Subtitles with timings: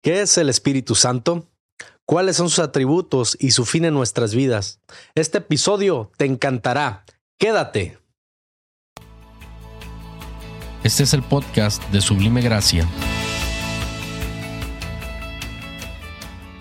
[0.00, 1.48] ¿Qué es el Espíritu Santo?
[2.06, 4.80] ¿Cuáles son sus atributos y su fin en nuestras vidas?
[5.16, 7.04] Este episodio te encantará.
[7.36, 7.98] Quédate.
[10.84, 12.88] Este es el podcast de Sublime Gracia.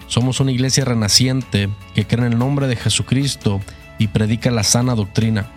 [0.07, 3.61] Somos una iglesia renaciente que cree en el nombre de Jesucristo
[3.99, 5.51] y predica la sana doctrina.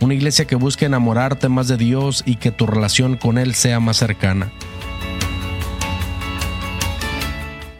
[0.00, 3.78] Una iglesia que busca enamorarte más de Dios y que tu relación con Él sea
[3.78, 4.50] más cercana.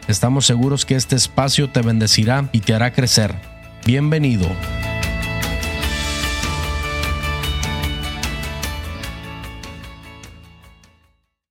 [0.07, 3.35] Estamos seguros que este espacio te bendecirá y te hará crecer.
[3.85, 4.47] Bienvenido.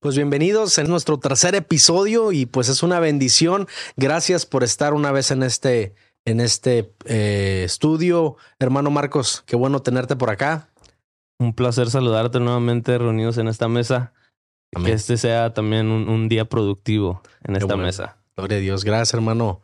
[0.01, 3.67] Pues bienvenidos en nuestro tercer episodio y pues es una bendición.
[3.97, 5.95] Gracias por estar una vez en este,
[6.25, 8.37] en este eh, estudio.
[8.59, 10.71] Hermano Marcos, qué bueno tenerte por acá.
[11.39, 14.15] Un placer saludarte nuevamente reunidos en esta mesa.
[14.75, 14.87] Amén.
[14.87, 17.83] Que este sea también un, un día productivo en Qué esta bueno.
[17.85, 18.17] mesa.
[18.37, 18.85] Gloria a Dios.
[18.85, 19.63] Gracias, hermano.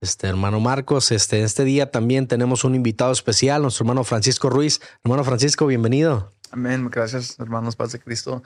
[0.00, 4.80] Este hermano Marcos, este, este día también tenemos un invitado especial, nuestro hermano Francisco Ruiz.
[5.04, 6.32] Hermano Francisco, bienvenido.
[6.50, 6.88] Amén.
[6.90, 8.42] Gracias, hermanos, paz de Cristo.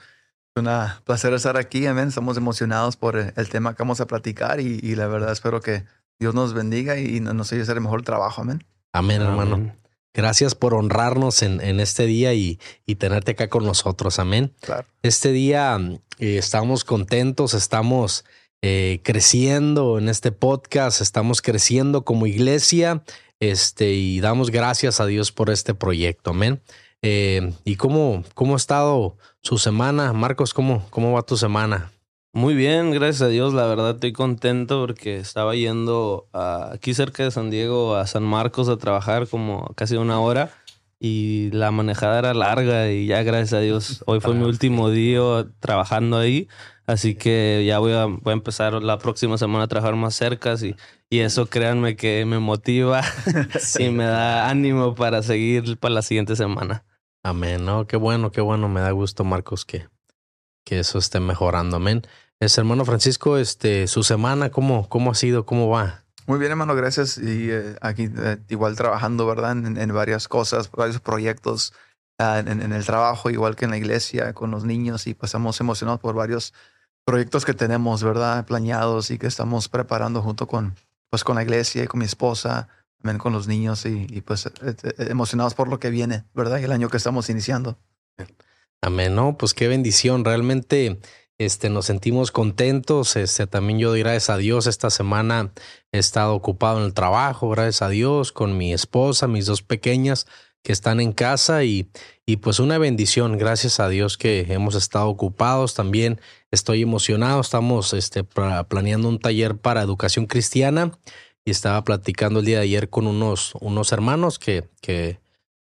[0.55, 0.69] Es un
[1.05, 1.85] placer estar aquí.
[1.87, 2.09] Amén.
[2.09, 5.61] Estamos emocionados por el el tema que vamos a platicar y, y la verdad espero
[5.61, 5.85] que
[6.19, 8.41] Dios nos bendiga y nos ayude a hacer el mejor trabajo.
[8.41, 8.63] Amén.
[8.93, 9.55] Amén, hermano.
[9.55, 9.77] Amén.
[10.13, 14.19] Gracias por honrarnos en, en este día y, y tenerte acá con nosotros.
[14.19, 14.53] Amén.
[14.59, 14.85] Claro.
[15.03, 15.77] Este día
[16.19, 18.25] eh, estamos contentos, estamos
[18.61, 23.03] eh, creciendo en este podcast, estamos creciendo como iglesia
[23.39, 26.31] este, y damos gracias a Dios por este proyecto.
[26.31, 26.61] Amén.
[27.01, 30.13] Eh, ¿Y cómo, cómo ha estado su semana?
[30.13, 31.91] Marcos, ¿cómo, cómo va tu semana?
[32.33, 33.53] Muy bien, gracias a Dios.
[33.53, 38.23] La verdad estoy contento porque estaba yendo a- aquí cerca de San Diego a San
[38.23, 40.51] Marcos a trabajar como casi una hora
[40.99, 45.47] y la manejada era larga y ya gracias a Dios hoy fue mi último día
[45.59, 46.47] trabajando ahí.
[46.91, 50.55] Así que ya voy a, voy a empezar la próxima semana a trabajar más cerca
[50.61, 50.75] y,
[51.09, 53.01] y eso créanme que me motiva
[53.79, 56.83] y me da ánimo para seguir para la siguiente semana.
[57.23, 57.87] Amén, ¿no?
[57.87, 58.67] Qué bueno, qué bueno.
[58.67, 59.87] Me da gusto, Marcos, que,
[60.65, 61.77] que eso esté mejorando.
[61.77, 62.01] Amén.
[62.41, 65.45] Es hermano Francisco, este, su semana, ¿cómo, cómo ha sido?
[65.45, 66.03] ¿Cómo va?
[66.27, 66.75] Muy bien, hermano.
[66.75, 67.17] Gracias.
[67.17, 69.53] Y eh, aquí eh, igual trabajando, ¿verdad?
[69.53, 71.73] En, en varias cosas, varios proyectos
[72.19, 75.07] ah, en, en el trabajo, igual que en la iglesia, con los niños.
[75.07, 76.53] Y pues estamos emocionados por varios
[77.05, 78.45] proyectos que tenemos, ¿verdad?
[78.45, 80.75] Planeados y que estamos preparando junto con,
[81.09, 82.69] pues, con la iglesia y con mi esposa,
[83.01, 86.63] también con los niños y, pues eh, eh, emocionados por lo que viene, ¿verdad?
[86.63, 87.77] El año que estamos iniciando.
[88.81, 90.25] Amén, no, pues qué bendición.
[90.25, 90.99] Realmente
[91.37, 93.15] este, nos sentimos contentos.
[93.15, 94.67] Este, también yo doy gracias a Dios.
[94.67, 95.51] Esta semana
[95.91, 100.27] he estado ocupado en el trabajo, gracias a Dios, con mi esposa, mis dos pequeñas
[100.63, 101.89] que están en casa y,
[102.25, 103.37] y pues una bendición.
[103.37, 105.73] Gracias a Dios que hemos estado ocupados.
[105.73, 107.41] También estoy emocionado.
[107.41, 110.91] Estamos este, planeando un taller para educación cristiana
[111.45, 115.19] y estaba platicando el día de ayer con unos, unos hermanos que, que,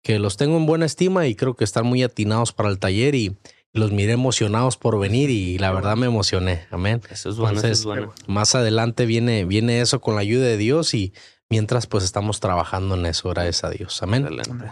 [0.02, 3.14] que los tengo en buena estima y creo que están muy atinados para el taller
[3.14, 3.36] y
[3.72, 6.66] los miré emocionados por venir y la verdad me emocioné.
[6.70, 7.00] Amén.
[7.10, 8.12] Eso es bueno, eso Entonces, es bueno.
[8.28, 11.12] Más adelante viene, viene eso con la ayuda de Dios y
[11.50, 14.00] mientras pues estamos trabajando en eso, gracias a Dios.
[14.02, 14.26] Amén.
[14.30, 14.66] Excelente.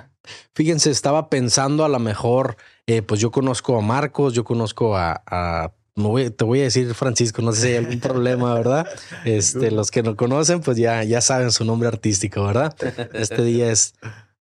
[0.55, 2.56] Fíjense, estaba pensando a lo mejor,
[2.87, 7.43] eh, pues yo conozco a Marcos, yo conozco a, a- te voy a decir Francisco,
[7.43, 8.87] no sé si hay algún problema, ¿verdad?
[9.25, 12.75] Este, los que no conocen, pues ya, ya saben su nombre artístico, ¿verdad?
[13.13, 13.95] Este día es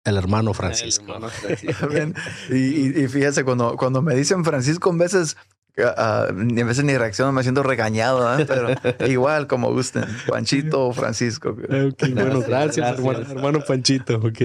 [0.04, 1.04] el hermano Francisco.
[1.04, 2.14] El hermano.
[2.50, 5.36] Y, y, fíjese, cuando, cuando me dicen Francisco, en veces,
[5.78, 8.38] ah, ni a veces ni reacciono, me siento regañado, ¿ah?
[8.46, 8.68] pero
[9.10, 11.50] igual como gusten, Panchito o Francisco.
[11.50, 12.98] Ok, bueno, gracias, Gracias.
[12.98, 14.16] Hermano, hermano Panchito.
[14.18, 14.38] Ok.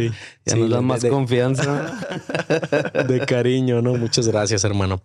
[0.45, 1.91] Ya Sí, nos da más de- confianza.
[3.07, 3.95] de cariño, ¿no?
[3.95, 5.01] Muchas gracias, hermano.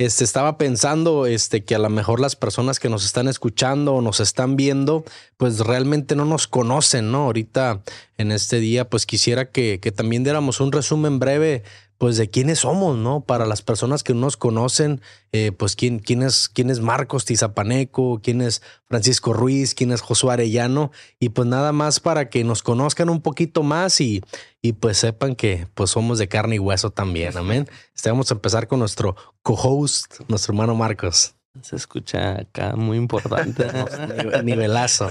[0.00, 4.00] Este estaba pensando este que a lo mejor las personas que nos están escuchando o
[4.00, 5.04] nos están viendo,
[5.36, 7.24] pues realmente no nos conocen, ¿no?
[7.24, 7.82] Ahorita
[8.16, 11.64] en este día, pues quisiera que, que también diéramos un resumen breve,
[11.98, 13.22] pues de quiénes somos, ¿no?
[13.22, 15.00] Para las personas que no nos conocen,
[15.32, 20.00] eh, pues quién, quién es, quién es Marcos Tizapaneco, quién es Francisco Ruiz, quién es
[20.00, 24.22] Josué Arellano, y pues nada más para que nos conozcan un poquito más y,
[24.62, 27.68] y pues sepan que pues somos de carne y hueso también, amén.
[27.94, 31.34] Este, vamos a empezar con nuestro co-host, nuestro hermano Marcos.
[31.62, 33.66] Se escucha acá muy importante.
[34.44, 35.10] Nivelazo.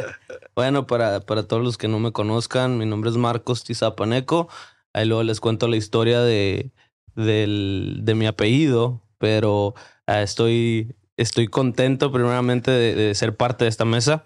[0.56, 4.48] bueno, para, para todos los que no me conozcan, mi nombre es Marcos Tizapaneco.
[4.94, 6.70] Ahí luego les cuento la historia de,
[7.14, 9.74] del- de mi apellido, pero
[10.06, 14.24] ah, estoy, estoy contento primeramente de, de ser parte de esta mesa.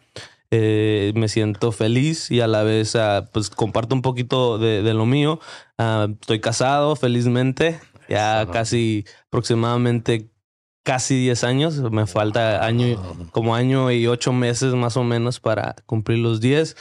[0.50, 4.94] Eh, me siento feliz y a la vez ah, pues comparto un poquito de, de
[4.94, 5.40] lo mío.
[5.76, 10.30] Ah, estoy casado felizmente, ya casi aproximadamente
[10.84, 11.76] casi 10 años.
[11.92, 12.96] Me falta año,
[13.32, 16.76] como año y ocho meses más o menos para cumplir los 10.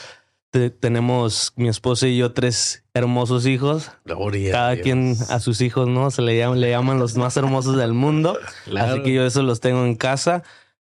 [0.80, 3.90] tenemos mi esposa y yo tres hermosos hijos.
[4.50, 6.10] Cada quien a sus hijos, ¿no?
[6.10, 8.38] Se le llaman, le llaman los más hermosos del mundo.
[8.76, 10.42] Así que yo eso los tengo en casa.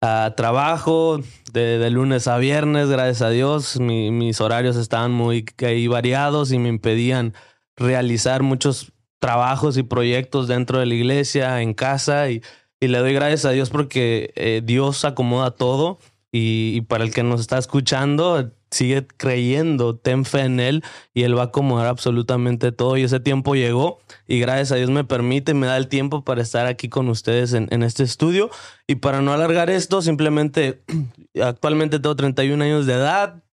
[0.02, 1.20] Uh, trabajo
[1.52, 3.80] de, lunes a viernes, gracias a Dios.
[3.80, 7.34] mis horarios estaban muy ahí variados y me impedían
[7.76, 12.30] realizar muchos trabajos y proyectos dentro de la iglesia, en casa.
[12.30, 12.42] Y,
[12.82, 15.98] le doy gracias a Dios porque eh, Dios acomoda todo.
[16.32, 20.84] y, para el que nos está escuchando, sigue creyendo, ten fe en Él
[21.14, 22.98] y Él va a acomodar absolutamente todo.
[22.98, 26.42] Y ese tiempo llegó y gracias a Dios me permite, me da el tiempo para
[26.42, 28.50] estar aquí con ustedes en, este estudio.
[28.86, 30.84] Y para no alargar esto, simplemente
[31.42, 33.44] actualmente tengo 31 años de edad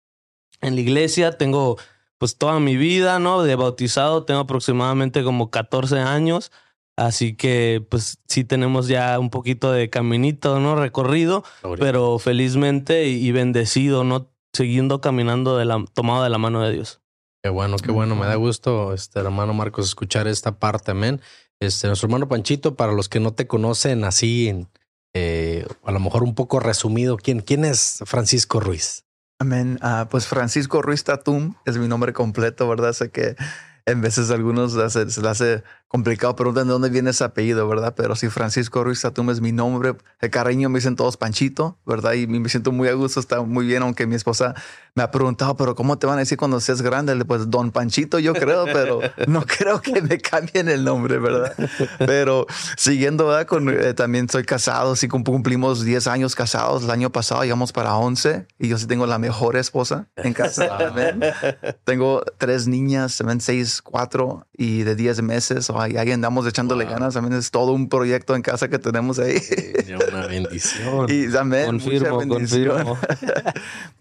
[0.60, 1.78] en la iglesia, tengo
[2.18, 3.42] pues toda mi vida, ¿no?
[3.42, 6.50] De bautizado tengo aproximadamente como 14 años.
[6.96, 10.76] Así que pues sí tenemos ya un poquito de caminito, ¿no?
[10.76, 11.42] Recorrido,
[11.78, 14.31] pero felizmente y bendecido, ¿no?
[14.52, 17.00] Siguiendo caminando de la, tomado de la mano de Dios.
[17.42, 18.14] Qué bueno, qué bueno.
[18.14, 20.92] Me da gusto, este hermano Marcos, escuchar esta parte.
[20.92, 21.20] Amén.
[21.60, 24.66] Este, nuestro hermano Panchito, para los que no te conocen así,
[25.14, 29.04] eh, a lo mejor un poco resumido, ¿quién, quién es Francisco Ruiz?
[29.40, 29.78] Amén.
[29.82, 32.92] Ah, pues Francisco Ruiz Tatum es mi nombre completo, ¿verdad?
[32.92, 33.34] Sé que
[33.86, 37.92] en veces algunos se les hace complicado, preguntan de dónde viene ese apellido, ¿verdad?
[37.94, 42.14] Pero si Francisco Ruiz Tatum es mi nombre, de cariño me dicen todos Panchito, ¿verdad?
[42.14, 44.54] Y me siento muy a gusto, está muy bien, aunque mi esposa
[44.94, 47.22] me ha preguntado, pero ¿cómo te van a decir cuando seas grande?
[47.26, 51.54] Pues Don Panchito, yo creo, pero no creo que me cambien el nombre, ¿verdad?
[51.98, 52.46] Pero
[52.78, 53.46] siguiendo, ¿verdad?
[53.46, 57.96] Con, eh, también soy casado, sí cumplimos 10 años casados, el año pasado llegamos para
[57.96, 60.70] 11 y yo sí tengo la mejor esposa en casa.
[61.84, 67.14] tengo tres niñas, también seis, cuatro y de 10 meses ahí, andamos echándole ganas.
[67.14, 69.40] También es todo un proyecto en casa que tenemos ahí.
[70.12, 71.06] una bendición.
[71.08, 72.98] y también confirmo, confirmo.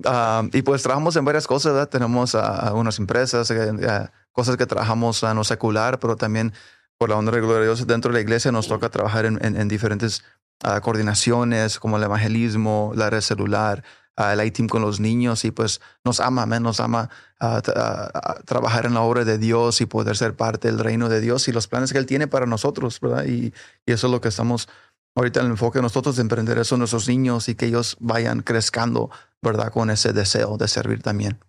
[0.03, 1.89] Ah, y pues trabajamos en varias cosas, ¿verdad?
[1.89, 6.53] Tenemos algunas empresas, eh, cosas que trabajamos a no secular, pero también
[6.97, 9.67] por la honra y gloria de Dios dentro de la iglesia nos toca trabajar en,
[9.67, 10.23] diferentes
[10.63, 13.83] ah, coordinaciones como el evangelismo, la red celular,
[14.17, 17.09] el I-Team con los niños y pues nos ama, nos ama
[17.39, 17.61] a,
[18.45, 21.51] trabajar en la obra de Dios y poder ser parte del reino de Dios y
[21.51, 23.25] los planes que Él tiene para nosotros, ¿verdad?
[23.25, 23.53] Y,
[23.85, 24.69] eso es lo que estamos
[25.15, 27.97] ahorita en el enfoque de nosotros de emprender eso a nuestros niños y que ellos
[27.99, 29.09] vayan crezcando,
[29.41, 29.71] ¿verdad?
[29.71, 31.39] Con ese deseo de servir también.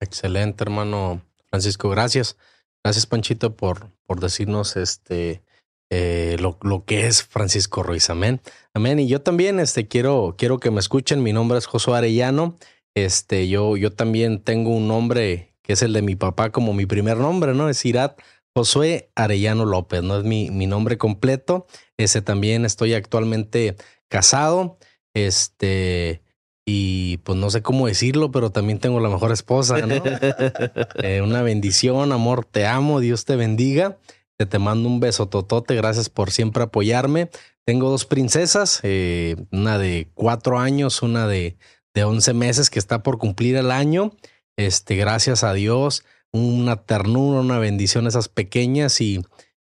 [0.00, 1.20] Excelente, hermano
[1.50, 1.90] Francisco.
[1.90, 2.36] Gracias.
[2.82, 5.42] Gracias, Panchito, por, por decirnos este
[5.90, 8.10] eh, lo, lo, que es Francisco Ruiz.
[8.10, 8.40] Amén.
[8.74, 8.98] Amén.
[8.98, 11.22] Y yo también este, quiero, quiero que me escuchen.
[11.22, 12.56] Mi nombre es Josué Arellano.
[12.94, 16.86] Este, yo, yo también tengo un nombre que es el de mi papá como mi
[16.86, 17.68] primer nombre, ¿no?
[17.68, 18.20] Es Irat
[18.54, 20.18] Josué Arellano López, ¿no?
[20.18, 21.66] Es mi, mi nombre completo.
[21.96, 23.76] Ese también estoy actualmente
[24.08, 24.78] casado.
[25.14, 26.22] Este,
[26.66, 29.94] y pues no sé cómo decirlo, pero también tengo la mejor esposa, ¿no?
[31.02, 33.98] Eh, una bendición, amor, te amo, Dios te bendiga.
[34.46, 35.74] Te, mando un beso totote.
[35.74, 37.28] Gracias por siempre apoyarme.
[37.66, 41.56] Tengo dos princesas, eh, una de cuatro años, una de,
[41.94, 44.12] de once meses que está por cumplir el año.
[44.56, 49.22] Este, gracias a Dios, una ternura, una bendición esas pequeñas y,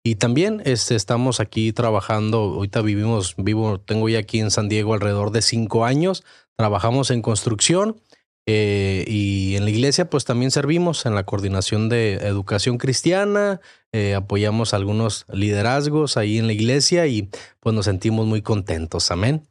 [0.03, 2.37] y también este, estamos aquí trabajando.
[2.37, 6.23] Ahorita vivimos, vivo, tengo ya aquí en San Diego alrededor de cinco años.
[6.55, 8.01] Trabajamos en construcción
[8.47, 14.15] eh, y en la iglesia, pues también servimos en la coordinación de educación cristiana, eh,
[14.15, 17.29] apoyamos algunos liderazgos ahí en la iglesia y
[17.59, 19.11] pues nos sentimos muy contentos.
[19.11, 19.47] Amén.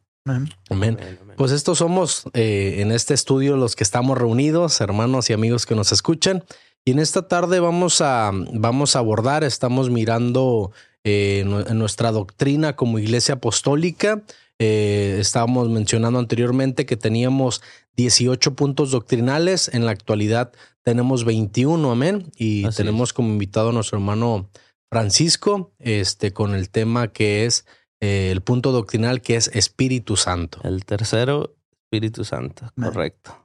[0.69, 0.99] Amén.
[1.35, 5.75] Pues estos somos eh, en este estudio los que estamos reunidos, hermanos y amigos que
[5.75, 6.43] nos escuchan.
[6.83, 10.71] Y en esta tarde vamos a, vamos a abordar, estamos mirando
[11.03, 14.21] en nuestra doctrina como iglesia apostólica.
[14.61, 17.61] Estábamos mencionando anteriormente que teníamos
[17.95, 19.69] 18 puntos doctrinales.
[19.73, 20.51] En la actualidad
[20.83, 22.31] tenemos 21, amén.
[22.35, 24.49] Y tenemos como invitado a nuestro hermano
[24.91, 27.65] Francisco, este, con el tema que es
[28.01, 30.59] eh, el punto doctrinal que es Espíritu Santo.
[30.63, 33.37] El tercero, Espíritu Santo, correcto.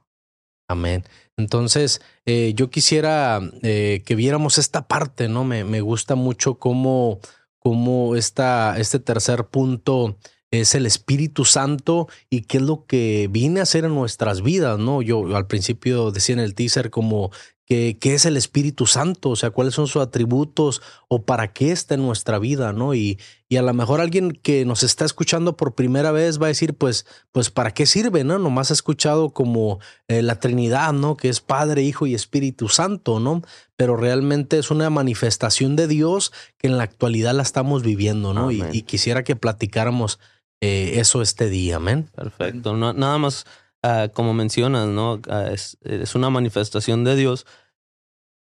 [0.67, 1.05] Amén.
[1.37, 5.45] Entonces, eh, yo quisiera eh, que viéramos esta parte, ¿no?
[5.45, 7.21] Me, me gusta mucho cómo,
[7.59, 10.17] cómo esta, este tercer punto
[10.51, 14.79] es el Espíritu Santo y qué es lo que viene a hacer en nuestras vidas,
[14.79, 15.01] ¿no?
[15.01, 17.31] Yo al principio decía en el teaser como
[17.67, 21.73] que qué es el Espíritu Santo, o sea, cuáles son sus atributos o para qué
[21.73, 22.93] está en nuestra vida, ¿no?
[22.93, 26.47] Y, y a lo mejor alguien que nos está escuchando por primera vez va a
[26.47, 28.39] decir, pues, pues, ¿para qué sirve, no?
[28.39, 31.17] Nomás ha escuchado como eh, la Trinidad, ¿no?
[31.17, 33.41] Que es Padre, Hijo y Espíritu Santo, ¿no?
[33.75, 38.49] Pero realmente es una manifestación de Dios que en la actualidad la estamos viviendo, ¿no?
[38.49, 40.19] Y, y, quisiera que platicáramos
[40.61, 41.77] eh, eso este día.
[41.77, 42.09] Amén.
[42.15, 42.75] Perfecto.
[42.75, 43.45] No, nada más,
[43.83, 45.21] ah, como mencionas, ¿no?
[45.29, 45.77] Ah, es,
[46.15, 47.45] una manifestación de Dios.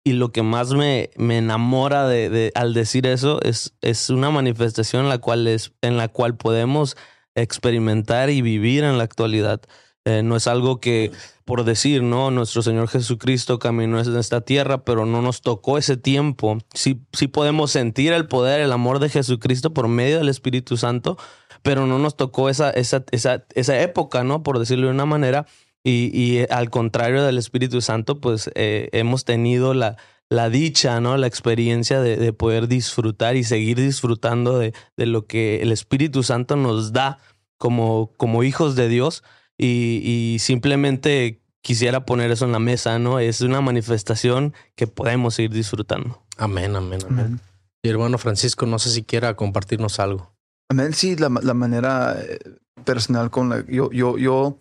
[0.04, 4.30] Y lo que más me, me enamora de, de, al decir eso es, es una
[4.30, 6.96] manifestación en la, cual es, en la cual podemos
[7.34, 9.60] experimentar y vivir en la actualidad.
[10.04, 11.12] Eh, no es algo que,
[11.44, 12.30] por decir, ¿no?
[12.30, 16.56] Nuestro Señor Jesucristo caminó en esta tierra, pero no nos tocó ese tiempo.
[16.72, 21.18] Sí, sí podemos sentir el poder, el amor de Jesucristo por medio del Espíritu Santo,
[21.62, 24.42] pero no nos tocó esa, esa, esa, esa época, ¿no?
[24.42, 25.46] Por decirlo de una manera.
[25.84, 29.96] Y, y al contrario del Espíritu Santo, pues eh, hemos tenido la,
[30.28, 31.16] la dicha, ¿no?
[31.16, 36.22] La experiencia de, de poder disfrutar y seguir disfrutando de, de, lo que el Espíritu
[36.22, 37.18] Santo nos da
[37.56, 39.24] como, como hijos de Dios
[39.56, 43.18] y, y, simplemente quisiera poner eso en la mesa, ¿no?
[43.18, 46.22] Es una manifestación que podemos seguir disfrutando.
[46.36, 47.24] Amén, amén, amén.
[47.24, 47.40] amén.
[47.82, 50.32] Y hermano Francisco, no sé si quiera compartirnos algo.
[50.68, 52.38] Amén, sí, la, la manera eh,
[52.84, 53.64] personal con la...
[53.66, 54.58] Yo, yo, yo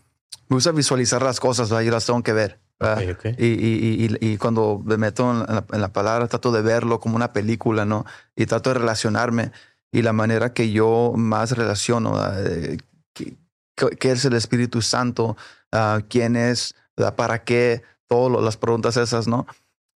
[0.47, 1.83] me gusta visualizar las cosas, ¿verdad?
[1.83, 2.59] yo las tengo que ver.
[2.79, 3.35] Okay, okay.
[3.37, 6.99] Y, y, y, y, cuando me meto en la, en la, palabra, trato de verlo
[6.99, 8.05] como una película, ¿no?
[8.35, 9.51] Y trato de relacionarme.
[9.91, 12.77] Y la manera que yo más relaciono, eh,
[13.13, 15.35] qué es el Espíritu Santo,
[15.73, 16.75] uh, quién es,
[17.15, 19.47] para qué, todas las preguntas esas, ¿no?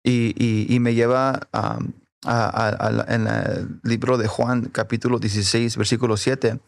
[0.02, 1.92] Y, me lleva um,
[2.24, 6.60] a, en el libro de Juan, capítulo 16, versículo 7,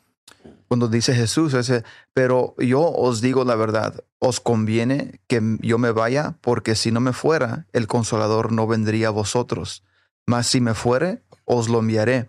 [0.68, 5.90] cuando dice Jesús, ese, pero yo os digo la verdad, os conviene que yo me
[5.90, 9.84] vaya, porque si no me fuera, el consolador no vendría a vosotros.
[10.26, 12.28] Mas si me fuere, os lo enviaré.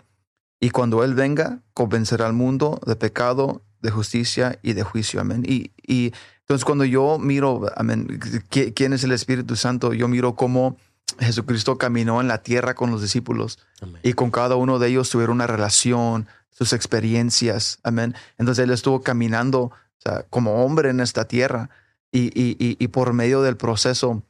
[0.60, 5.22] Y cuando Él venga, convencerá al mundo de pecado, de justicia y de juicio.
[5.22, 5.44] Amén.
[5.48, 10.76] Y, y entonces cuando yo miro, amén, quién es el Espíritu Santo, yo miro cómo
[11.20, 14.00] Jesucristo caminó en la tierra con los discípulos amén.
[14.04, 17.80] y con cada uno de ellos tuvieron una relación, sus experiencias.
[17.84, 18.16] Amén.
[18.38, 21.70] Entonces Él estuvo caminando o sea, como hombre en esta tierra
[22.12, 24.24] y, y, y, y por medio del proceso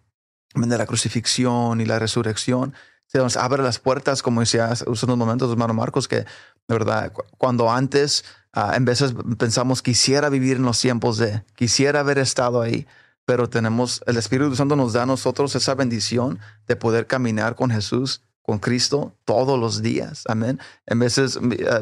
[0.55, 2.73] de la crucifixión y la resurrección,
[3.07, 6.25] se nos abre las puertas, como decía hace unos momentos, hermano Marcos, que de
[6.67, 8.23] verdad, cuando antes
[8.55, 12.85] Uh, en veces pensamos, quisiera vivir en los tiempos de, quisiera haber estado ahí,
[13.25, 17.69] pero tenemos, el Espíritu Santo nos da a nosotros esa bendición de poder caminar con
[17.69, 20.23] Jesús, con Cristo, todos los días.
[20.27, 20.59] Amén.
[20.85, 21.41] En veces uh,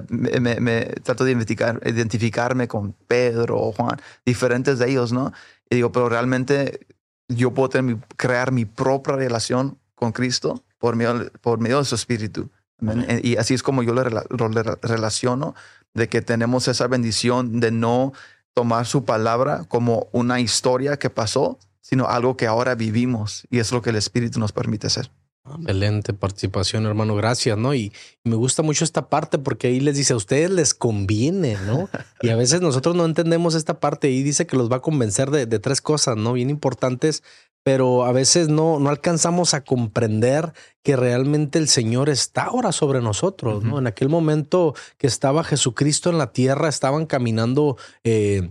[0.09, 5.33] me, me, me, trato de identificar, identificarme con Pedro o Juan, diferentes de ellos, ¿no?
[5.69, 6.85] Y digo, pero realmente
[7.27, 11.95] yo puedo tener, crear mi propia relación con Cristo por medio, por medio de su
[11.95, 12.49] Espíritu.
[12.79, 13.21] Amén.
[13.23, 15.55] Y así es como yo le, le relaciono
[15.93, 18.13] de que tenemos esa bendición de no
[18.53, 23.71] tomar su palabra como una historia que pasó, sino algo que ahora vivimos y es
[23.71, 25.11] lo que el Espíritu nos permite hacer.
[25.43, 27.15] Excelente participación, hermano.
[27.15, 27.73] Gracias, ¿no?
[27.73, 27.91] Y,
[28.23, 31.89] y, me gusta mucho esta parte porque ahí les dice a ustedes les conviene, ¿no?
[32.21, 35.31] Y a veces nosotros no entendemos esta parte y dice que los va a convencer
[35.31, 36.33] de, de tres cosas, ¿no?
[36.33, 37.23] Bien importantes,
[37.63, 40.53] pero a veces no, no alcanzamos a comprender
[40.83, 43.73] que realmente el Señor está ahora sobre nosotros, ¿no?
[43.73, 43.79] Uh -huh.
[43.79, 48.49] En aquel momento que estaba Jesucristo en la tierra, estaban caminando eh,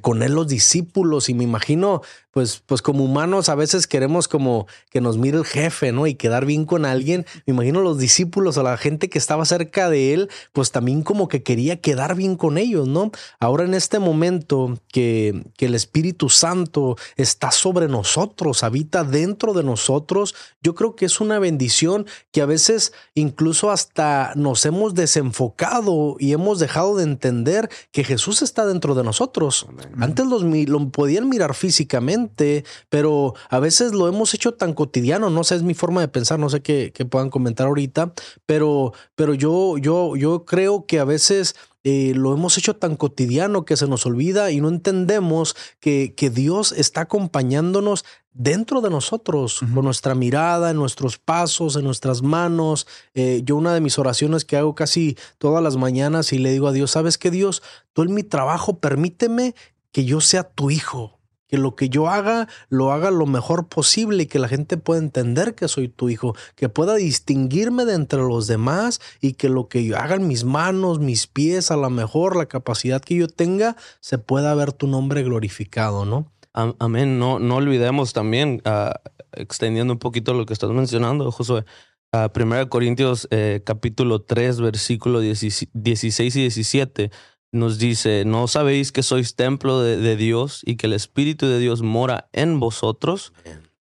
[0.00, 4.66] con él los discípulos y me imagino pues pues como humanos a veces queremos como
[4.90, 6.06] que nos mire el jefe, ¿no?
[6.06, 7.26] Y quedar bien con alguien.
[7.46, 11.28] Me imagino los discípulos o la gente que estaba cerca de él, pues también como
[11.28, 13.12] que quería quedar bien con ellos, ¿no?
[13.38, 19.62] Ahora en este momento que que el Espíritu Santo está sobre nosotros, habita dentro de
[19.62, 26.16] nosotros, yo creo que es una bendición que a veces incluso hasta nos hemos desenfocado
[26.18, 29.66] y hemos dejado de entender que Jesús está dentro de nosotros.
[29.98, 35.30] Antes los, lo podían mirar físicamente, pero a veces lo hemos hecho tan cotidiano.
[35.30, 38.12] No sé, es mi forma de pensar, no sé qué, puedan comentar ahorita,
[38.46, 41.54] pero, pero yo, yo, yo creo que a veces
[41.84, 46.30] eh, lo hemos hecho tan cotidiano que se nos olvida y no entendemos que, que
[46.30, 49.74] Dios está acompañándonos dentro de nosotros, uh -huh.
[49.74, 52.86] con nuestra mirada, en nuestros pasos, en nuestras manos.
[53.14, 56.68] Eh, yo una de mis oraciones que hago casi todas las mañanas y le digo
[56.68, 57.62] a Dios, ¿sabes qué Dios?
[57.92, 59.54] Tú en mi trabajo permíteme
[59.92, 61.20] que yo sea tu hijo,
[61.54, 65.00] que lo que yo haga lo haga lo mejor posible y que la gente pueda
[65.00, 69.68] entender que soy tu hijo, que pueda distinguirme de entre los demás y que lo
[69.68, 73.28] que yo haga en mis manos, mis pies, a lo mejor la capacidad que yo
[73.28, 76.26] tenga, se pueda ver tu nombre glorificado, ¿no?
[76.54, 77.20] Amén.
[77.20, 78.90] No, no olvidemos también, uh,
[79.32, 81.64] extendiendo un poquito lo que estás mencionando, Josué,
[82.12, 87.12] uh, 1 Corintios eh, capítulo 3, versículo 16 y 17
[87.54, 91.58] nos dice, ¿no sabéis que sois templo de, de, Dios y que el Espíritu de
[91.58, 93.32] Dios mora en vosotros?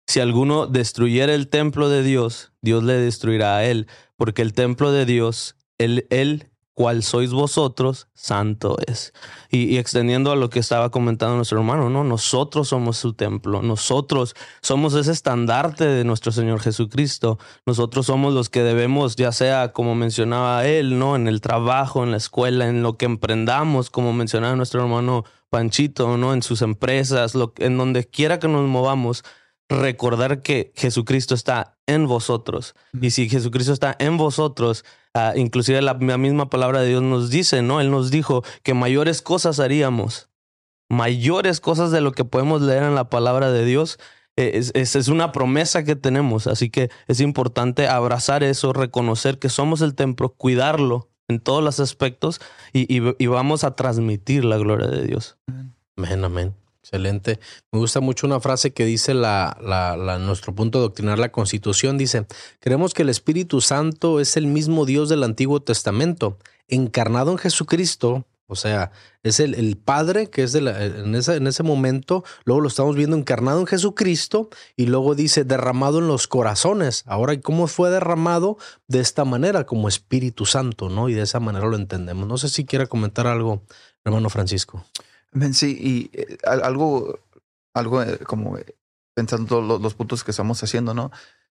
[0.05, 3.87] Si alguno destruyera el templo de Dios, Dios le destruirá a él,
[4.17, 6.50] porque el templo de Dios, él, él
[6.81, 9.13] cual sois vosotros, santo es.
[9.51, 12.03] Y, extendiendo a lo que estaba comentando nuestro hermano, ¿no?
[12.03, 14.33] Nosotros somos su templo, nosotros
[14.63, 19.93] somos ese estandarte de nuestro Señor Jesucristo, nosotros somos los que debemos, ya sea como
[19.93, 21.15] mencionaba él, ¿no?
[21.15, 26.17] En el trabajo, en la escuela, en lo que emprendamos, como mencionaba nuestro hermano Panchito,
[26.17, 26.33] ¿no?
[26.33, 29.23] En sus empresas, en donde quiera que nos movamos,
[29.71, 32.75] recordar que Jesucristo está en vosotros.
[32.99, 34.83] Y si Jesucristo está en vosotros,
[35.15, 37.81] uh, inclusive la, misma palabra de Dios nos dice, ¿no?
[37.81, 40.29] Él nos dijo que mayores cosas haríamos,
[40.89, 43.97] mayores cosas de lo que podemos leer en la palabra de Dios.
[44.37, 49.39] Eh, es, es, es, una promesa que tenemos, así que es importante abrazar eso, reconocer
[49.39, 52.39] que somos el templo, cuidarlo en todos los aspectos
[52.71, 55.37] y, y, y vamos a transmitir la gloria de Dios.
[55.97, 56.60] Amén, amén.
[56.83, 57.39] Excelente.
[57.71, 61.97] Me gusta mucho una frase que dice la, nuestro punto doctrinar la Constitución.
[61.97, 62.25] Dice,
[62.59, 68.25] creemos que el Espíritu Santo es el mismo Dios del Antiguo Testamento, encarnado en Jesucristo.
[68.47, 68.91] O sea,
[69.23, 72.67] es el, el Padre que es de la, en, ese, en ese momento, luego lo
[72.67, 77.03] estamos viendo encarnado en Jesucristo y luego dice derramado en los corazones.
[77.05, 78.57] Ahora, ¿cómo fue derramado?
[78.87, 81.07] De esta manera, como Espíritu Santo, ¿no?
[81.07, 82.27] Y de esa manera lo entendemos.
[82.27, 83.61] No sé si quiera comentar algo,
[84.03, 84.83] hermano Francisco.
[85.53, 87.19] Sí, y eh, algo,
[87.73, 88.75] algo eh, como eh,
[89.13, 91.11] pensando los, los puntos que estamos haciendo, ¿no?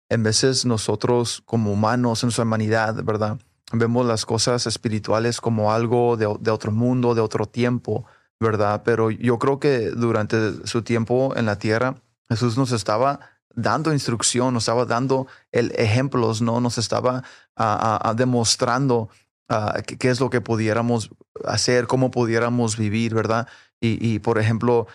[0.10, 3.40] En veces nosotros como humanos en su humanidad, ¿verdad?
[3.72, 8.06] Vemos las cosas espirituales como algo de, de otro mundo, de otro tiempo,
[8.40, 8.82] ¿verdad?
[8.86, 11.96] Pero yo creo que durante su tiempo en la tierra,
[12.30, 13.20] Jesús nos estaba
[13.58, 16.62] dando instrucción, nos estaba dando el ejemplos, ¿no?
[16.62, 17.24] Nos estaba
[17.56, 19.10] a, a, demostrando
[19.50, 21.10] uh, qué, es lo que pudiéramos
[21.44, 23.48] hacer, cómo pudiéramos vivir, ¿verdad?
[23.80, 24.88] Y, por ejemplo,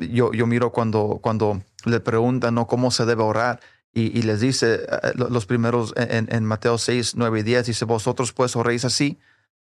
[0.00, 2.66] yo, yo miro cuando, cuando le preguntan ¿no?
[2.66, 3.60] cómo se debe orar
[3.94, 8.56] y, les dice eh, los primeros en, Mateo 6, 9 y 10, dice, vosotros pues
[8.56, 9.18] oréis así,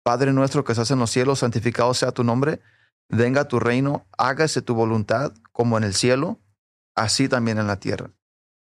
[0.04, 2.60] Padre nuestro que estás en los cielos, santificado sea tu nombre,
[3.08, 6.40] venga tu reino, hágase tu voluntad como en el cielo,
[6.96, 8.10] así también en la tierra.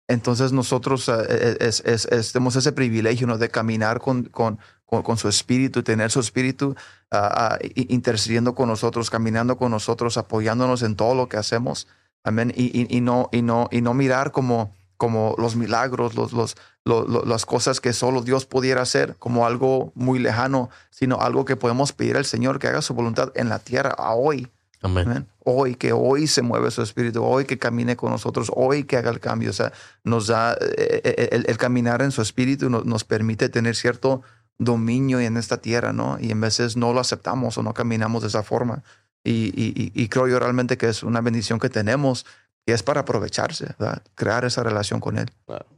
[0.08, 3.38] Entonces nosotros eh, eh, tenemos ese privilegio ¿no?
[3.38, 4.60] de caminar con,
[4.90, 6.76] con, su espíritu, tener su espíritu
[7.12, 11.88] uh, intercediendo con nosotros, caminando con nosotros, apoyándonos en todo lo que hacemos.
[12.24, 12.52] Amén.
[12.56, 17.46] Y, y, no, y, no, y no mirar como, como los milagros, los, los, las
[17.46, 22.18] cosas que solo Dios pudiera hacer como algo muy lejano, sino algo que podemos pedir
[22.18, 24.50] al Señor que haga su voluntad en la tierra a hoy.
[24.82, 25.28] Amén.
[25.40, 29.12] Hoy, que hoy se mueve su espíritu, hoy que camine con nosotros, hoy que haga
[29.12, 29.50] el cambio.
[29.50, 29.74] O sea,
[30.04, 34.22] nos da eh, eh, el, caminar en su espíritu nos, nos permite tener cierto
[34.60, 36.18] dominio en esta tierra, ¿no?
[36.20, 38.84] Y en veces no lo aceptamos o no caminamos de esa forma.
[39.24, 42.26] Y, creo yo realmente que es una bendición que tenemos
[42.66, 44.04] y es para aprovecharse, ¿verdad?
[44.16, 45.30] crear esa relación con Él.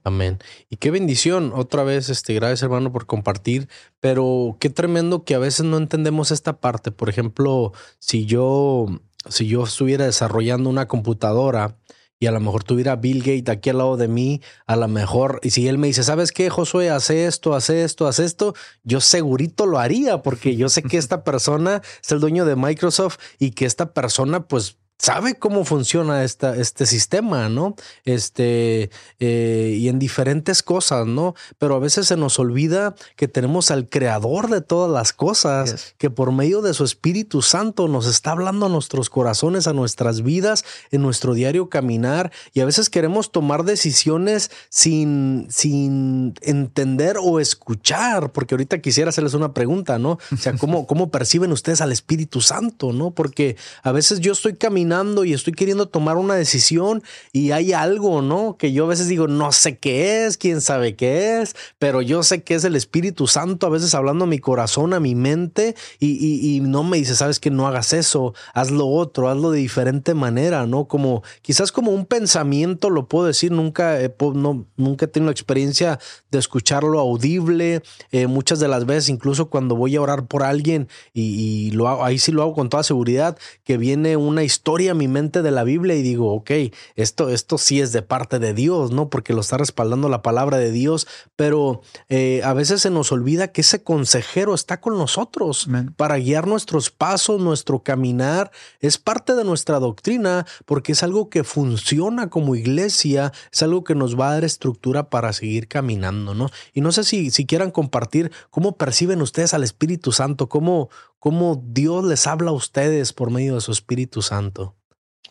[0.04, 0.39] Amén.
[0.70, 5.39] Y qué bendición, otra vez, este, gracias hermano por compartir, pero qué tremendo que a
[5.39, 6.91] veces no entendemos esta parte.
[6.91, 8.88] Por ejemplo, si yo,
[9.30, 11.78] si yo estuviera desarrollando una computadora,
[12.21, 15.39] y a lo mejor tuviera Bill Gates aquí al lado de mí, a lo mejor,
[15.41, 16.91] y si él me dice, ¿sabes qué, Josué?
[16.91, 18.53] Hace esto, hace esto, hace esto,
[18.84, 23.17] yo segurito lo haría porque yo sé que esta persona es el dueño de Microsoft
[23.39, 27.75] y que esta persona pues sabe cómo funciona esta, este sistema, ¿no?
[28.05, 31.33] Este, eh, y en diferentes cosas, ¿no?
[31.57, 36.11] Pero a veces se nos olvida que tenemos al creador de todas las cosas, que
[36.11, 40.65] por medio de su Espíritu Santo nos está hablando a nuestros corazones, a nuestras vidas,
[40.91, 48.31] en nuestro diario caminar, y a veces queremos tomar decisiones sin, sin entender o escuchar,
[48.31, 50.19] porque ahorita quisiera hacerles una pregunta, ¿no?
[50.31, 53.09] O sea, ¿cómo, cómo perciben ustedes al Espíritu Santo, ¿no?
[53.09, 54.90] Porque a veces yo estoy caminando
[55.23, 57.01] y estoy queriendo tomar una decisión
[57.32, 58.58] y hay algo, ¿no?
[58.58, 62.23] Que yo a veces digo, no sé qué es, quién sabe qué es, pero yo
[62.23, 65.75] sé que es el Espíritu Santo a veces hablando a mi corazón, a mi mente
[65.99, 70.13] y, no me dice, sabes que no hagas eso, haz lo otro, hazlo de diferente
[70.13, 70.86] manera, ¿no?
[70.89, 75.99] Como quizás como un pensamiento, lo puedo decir, nunca, no, nunca he tenido experiencia
[76.32, 80.89] de escucharlo audible, eh, muchas de las veces, incluso cuando voy a orar por alguien
[81.13, 84.94] y, lo hago, ahí sí lo hago con toda seguridad, que viene una historia a
[84.94, 86.52] mi mente de la Biblia y digo, ok,
[86.96, 89.10] esto, esto sí es de parte de Dios, ¿no?
[89.10, 93.52] Porque lo está respaldando la palabra de Dios, pero eh, a veces se nos olvida
[93.52, 98.52] que ese consejero está con nosotros para guiar nuestros pasos, nuestro caminar.
[98.80, 103.96] Es parte de nuestra doctrina porque es algo que funciona como iglesia, es algo que
[103.96, 106.50] nos va a dar estructura para seguir caminando, ¿no?
[106.74, 110.89] Y no sé si, si quieran compartir cómo perciben ustedes al Espíritu Santo, cómo,
[111.21, 114.75] cómo Dios les habla a ustedes por medio de su Espíritu Santo.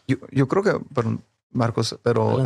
[0.07, 2.41] Yo, yo creo que, perdón, Marcos, pero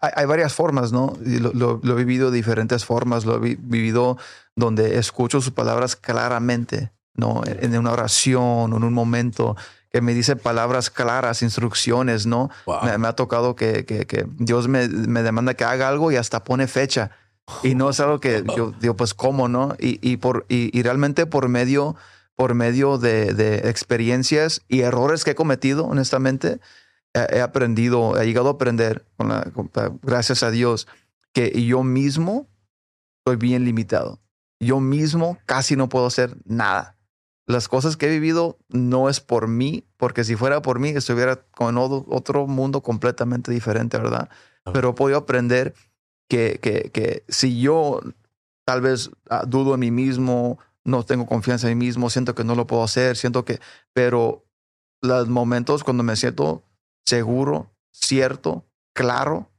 [0.00, 1.16] hay, varias formas, ¿no?
[1.20, 4.18] Lo, he vivido de diferentes formas, lo he vivido
[4.56, 7.42] donde escucho sus palabras claramente, ¿no?
[7.46, 9.56] En una oración en un momento
[9.92, 12.50] que me dice palabras claras, instrucciones, ¿no?
[12.66, 16.66] Me, ha tocado que, que, Dios me, me, demanda que haga algo y hasta pone
[16.66, 17.12] fecha.
[17.62, 19.76] Y no es algo que yo digo, pues, ¿cómo, no?
[19.78, 21.94] Y, y por, y, y realmente por medio,
[22.36, 26.60] por medio de, de, experiencias y errores que he cometido, honestamente,
[27.14, 29.50] he, aprendido, he llegado a aprender, con la,
[30.02, 30.88] gracias a Dios,
[31.32, 32.48] que yo mismo
[33.18, 34.20] estoy bien limitado.
[34.60, 36.96] Yo mismo casi no puedo hacer nada
[37.46, 41.36] las cosas que he vivido no es por mí, porque si fuera por mí estuviera
[41.36, 44.28] con otro mundo completamente diferente, ¿verdad?
[44.72, 45.74] Pero he podido aprender
[46.28, 48.00] que, que, que si yo
[48.64, 52.44] tal vez ah, dudo en mí mismo, no tengo confianza en mí mismo, siento que
[52.44, 53.60] no lo puedo hacer, siento que,
[53.92, 54.44] pero
[55.00, 56.64] los momentos cuando me siento
[57.04, 58.64] seguro, cierto,
[58.94, 59.50] claro,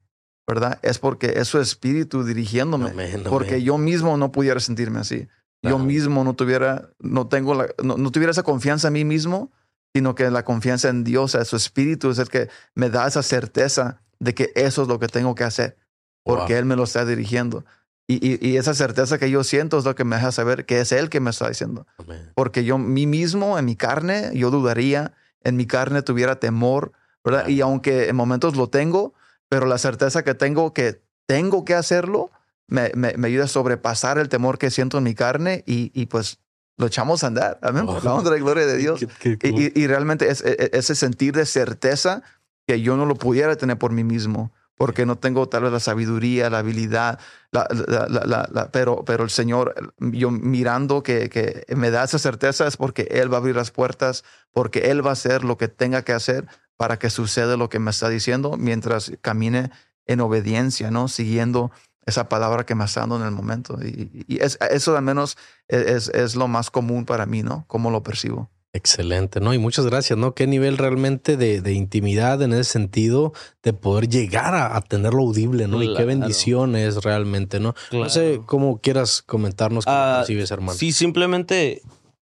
[0.47, 0.79] ¿verdad?
[0.81, 2.91] Es porque es su espíritu dirigiéndome,
[3.29, 5.27] porque yo mismo no pudiera sentirme así
[5.63, 9.51] yo mismo no tuviera, no tengo la, no, tuviera esa confianza en mí mismo,
[9.95, 13.23] sino que la confianza en Dios, en su espíritu, es el que me da esa
[13.23, 15.77] certeza de que eso es lo que tengo que hacer,
[16.23, 17.63] porque Él me lo está dirigiendo.
[18.05, 20.91] Y, y, esa certeza que yo siento es lo que me deja saber que es
[20.91, 21.87] Él que me está diciendo.
[22.35, 26.91] Porque yo, mí mismo, en mi carne, yo dudaría, en mi carne tuviera temor,
[27.23, 27.47] ¿verdad?
[27.47, 29.13] Y aunque en momentos lo tengo,
[29.47, 32.31] pero la certeza que tengo que tengo que hacerlo,
[32.67, 36.39] me, me, ayuda a sobrepasar el temor que siento en mi carne y, y pues
[36.77, 37.59] lo echamos a andar.
[37.61, 37.85] Amén.
[37.85, 39.01] Por la honra y gloria de Dios.
[39.23, 42.23] y, y, realmente es, e, e, ese sentir de certeza
[42.67, 45.79] que yo no lo pudiera tener por mí mismo, porque no tengo tal vez la
[45.79, 47.19] sabiduría, la habilidad,
[47.51, 52.67] la, la, la, pero, pero el Señor, yo mirando que, que me da esa certeza
[52.67, 55.67] es porque Él va a abrir las puertas, porque Él va a hacer lo que
[55.67, 59.71] tenga que hacer para que suceda lo que me está diciendo mientras camine
[60.05, 61.07] en obediencia, ¿no?
[61.07, 61.71] Siguiendo
[62.05, 63.77] esa palabra que me está dando en el momento.
[63.81, 67.65] Y, eso al menos es, es, lo más común para mí, ¿no?
[67.67, 68.49] Cómo lo percibo.
[68.75, 69.53] Excelente, ¿no?
[69.53, 70.33] Y muchas gracias, ¿no?
[70.33, 73.31] Qué nivel realmente de, de intimidad en ese sentido,
[73.62, 75.83] de poder llegar a, tenerlo audible, ¿no?
[75.83, 77.75] Y qué bendición es realmente, ¿no?
[77.91, 80.73] No sé cómo quieras comentarnos cómo percibes, hermano.
[80.73, 81.83] Sí, simplemente,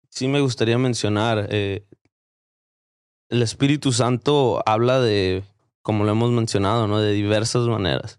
[0.09, 1.83] sí me gustaría mencionar, eh,
[3.29, 5.43] el Espíritu Santo habla de,
[5.83, 6.99] como lo hemos mencionado, ¿no?
[6.99, 8.18] De diversas maneras.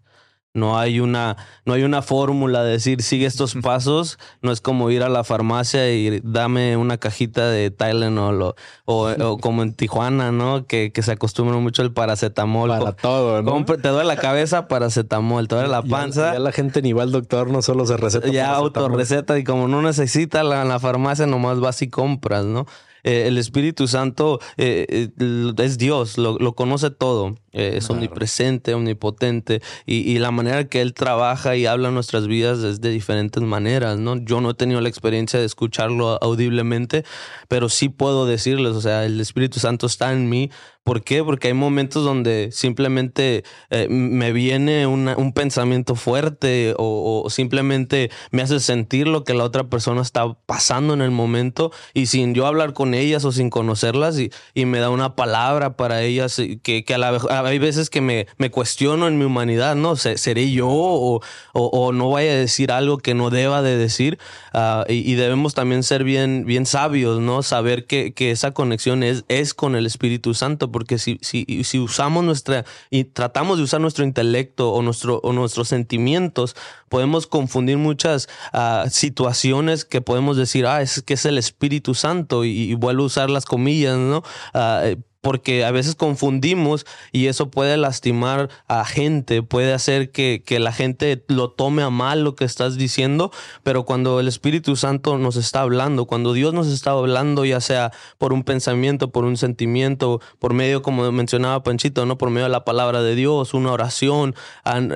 [0.53, 4.19] No hay una, no hay una fórmula de decir sigue estos pasos.
[4.41, 9.37] No es como ir a la farmacia y dame una cajita de Tylenol o, o,
[9.41, 10.65] como en Tijuana, ¿no?
[10.65, 12.69] Que, que se acostumbra mucho el paracetamol.
[12.69, 13.63] Para todo, ¿no?
[13.63, 15.47] te duele la cabeza, paracetamol.
[15.47, 16.33] Te duele la panza.
[16.33, 18.27] Ya, la gente ni va al doctor, no solo se receta.
[18.27, 22.65] Ya autorreceta y como no necesita la, la farmacia, nomás vas y compras, ¿no?
[23.03, 30.19] Eh, el Espíritu Santo eh, eh, es Dios, lo, conoce todo, es omnipresente, omnipotente y,
[30.19, 34.17] la manera que Él trabaja y habla en nuestras vidas es de diferentes maneras, ¿no?
[34.17, 37.03] Yo no he tenido la experiencia de escucharlo audiblemente,
[37.47, 40.51] pero sí puedo decirles, o sea, el Espíritu Santo está en mí
[40.83, 41.23] ¿Por qué?
[41.23, 48.59] Porque hay momentos donde simplemente eh, me viene un pensamiento fuerte o, simplemente me hace
[48.59, 52.73] sentir lo que la otra persona está pasando en el momento y sin yo hablar
[52.73, 54.31] con ellas o sin conocerlas y,
[54.71, 59.17] me da una palabra para ellas que, a la hay veces que me, cuestiono en
[59.19, 59.95] mi humanidad, ¿no?
[59.97, 64.17] ¿Seré yo o, no vaya a decir algo que no deba de decir?
[64.53, 67.43] Ah, y, debemos también ser bien, sabios, ¿no?
[67.43, 72.65] Saber que, esa conexión es con el Espíritu Santo porque si, si, si usamos nuestra
[72.89, 76.55] y tratamos de usar nuestro intelecto o, nuestro, o nuestros sentimientos,
[76.89, 82.45] podemos confundir muchas ah, situaciones que podemos decir, ah, es que es el Espíritu Santo
[82.45, 84.23] y, vuelvo a usar las comillas, ¿no?
[84.53, 84.83] Ah,
[85.21, 90.71] porque a veces confundimos y eso puede lastimar a gente, puede hacer que, que, la
[90.71, 93.31] gente lo tome a mal lo que estás diciendo,
[93.63, 97.91] pero cuando el Espíritu Santo nos está hablando, cuando Dios nos está hablando, ya sea
[98.17, 102.17] por un pensamiento, por un sentimiento, por medio, como mencionaba Panchito, ¿no?
[102.17, 104.35] por medio de la palabra de Dios, una oración,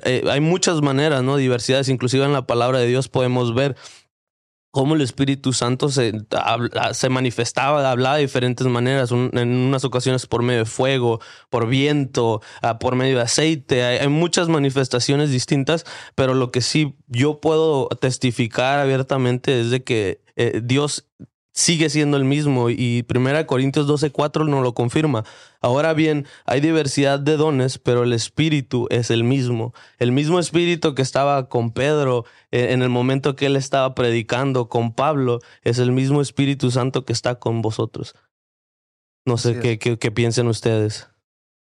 [0.03, 1.37] eh, hay muchas maneras, ¿no?
[1.37, 3.75] Diversidades, inclusive en la palabra de Dios podemos ver
[4.75, 6.11] cómo el Espíritu Santo se,
[7.09, 12.77] manifestaba, hablaba de diferentes maneras, en unas ocasiones por medio de fuego, por viento, ah,
[12.77, 13.85] por medio de aceite.
[13.85, 20.19] Hay, muchas manifestaciones distintas, pero lo que sí yo puedo testificar abiertamente es de que
[20.35, 21.07] eh, Dios
[21.55, 25.23] sigue siendo el mismo y 1 Corintios 12:4 nos lo confirma.
[25.61, 29.73] Ahora bien, hay diversidad de dones, pero el espíritu es el mismo.
[29.97, 34.67] El mismo espíritu que estaba con Pedro eh, en el momento que él estaba predicando
[34.67, 38.15] con Pablo, es el mismo Espíritu Santo que está con vosotros.
[39.25, 41.07] No sé qué, qué, qué piensen ustedes.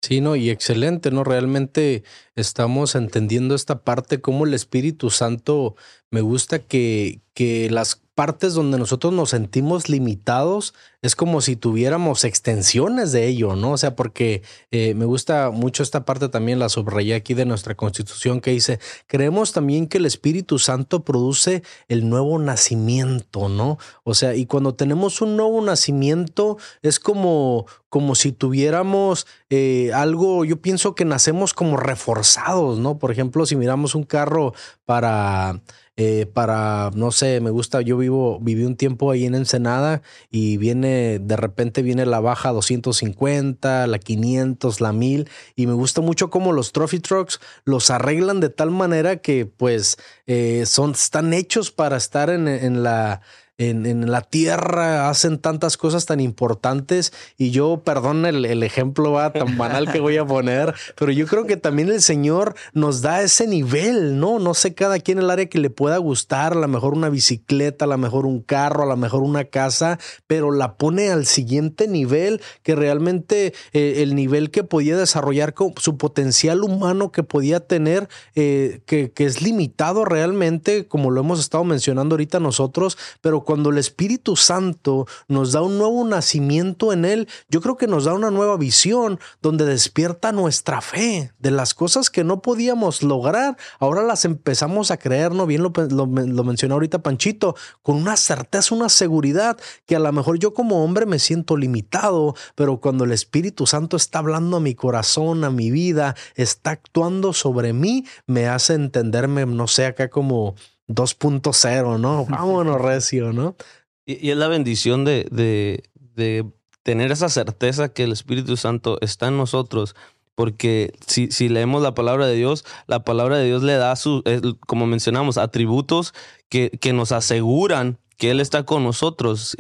[0.03, 1.25] Sí, no, y excelente, ¿no?
[1.25, 5.77] Realmente estamos entendiendo esta parte, como el Espíritu Santo,
[6.11, 12.25] me gusta que, que las partes donde nosotros nos sentimos limitados, es como si tuviéramos
[12.25, 13.73] extensiones de ello, ¿no?
[13.73, 17.77] O sea, porque eh, me gusta mucho esta parte también, la subrayé aquí de nuestra
[17.77, 23.79] constitución que dice, creemos también que el Espíritu Santo produce el nuevo nacimiento, ¿no?
[24.05, 30.45] O sea, y cuando tenemos un nuevo nacimiento es como, como si tuviéramos eh, algo,
[30.45, 32.99] yo pienso que nacemos como reforzados, ¿no?
[32.99, 34.53] Por ejemplo, si miramos un carro
[34.85, 35.63] para
[36.03, 40.57] eh, para, no sé, me gusta, yo vivo, viví un tiempo ahí en Ensenada y
[40.57, 46.31] viene, de repente viene la baja 250, la 500, la 1000 y me gusta mucho
[46.31, 51.71] cómo los trophy trucks los arreglan de tal manera que pues eh, son, están hechos
[51.71, 53.21] para estar en, en la
[53.61, 59.59] en, la tierra hacen tantas cosas tan importantes y yo, perdón el, ejemplo va tan
[59.59, 63.47] banal que voy a poner, pero yo creo que también el Señor nos da ese
[63.47, 64.39] nivel, ¿no?
[64.39, 67.85] No sé cada quien el área que le pueda gustar, a lo mejor una bicicleta,
[67.85, 71.87] a lo mejor un carro, a lo mejor una casa, pero la pone al siguiente
[71.87, 77.61] nivel que realmente eh, el nivel que podía desarrollar con su potencial humano que podía
[77.61, 83.45] tener, eh, que, que es limitado realmente, como lo hemos estado mencionando ahorita nosotros, pero
[83.51, 88.05] cuando el Espíritu Santo nos da un nuevo nacimiento en Él, yo creo que nos
[88.05, 93.57] da una nueva visión donde despierta nuestra fe de las cosas que no podíamos lograr.
[93.81, 95.47] Ahora las empezamos a creer, ¿no?
[95.47, 96.07] Bien lo,
[96.45, 101.05] mencionó ahorita Panchito, con una certeza, una seguridad que a lo mejor yo como hombre
[101.05, 105.73] me siento limitado, pero cuando el Espíritu Santo está hablando a mi corazón, a mi
[105.73, 110.55] vida, está actuando sobre mí, me hace entenderme, no sé, acá como
[110.91, 112.27] 2.0, ¿no?
[112.29, 113.57] Vámonos recio, ¿no?
[114.05, 116.47] Y, es la bendición de, de, de,
[116.83, 119.95] tener esa certeza que el Espíritu Santo está en nosotros.
[120.35, 124.23] Porque si, si leemos la palabra de Dios, la palabra de Dios le da, su,
[124.67, 126.15] como mencionamos, atributos
[126.49, 129.57] que, que nos aseguran que Él está con nosotros.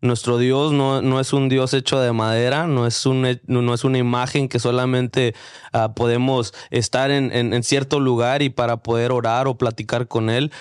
[0.00, 3.82] nuestro Dios no, no, es un Dios hecho de madera, no es, un, no es
[3.82, 5.34] una imagen que solamente
[5.72, 10.52] ah, podemos estar en, en, cierto lugar y para poder orar o platicar con Él.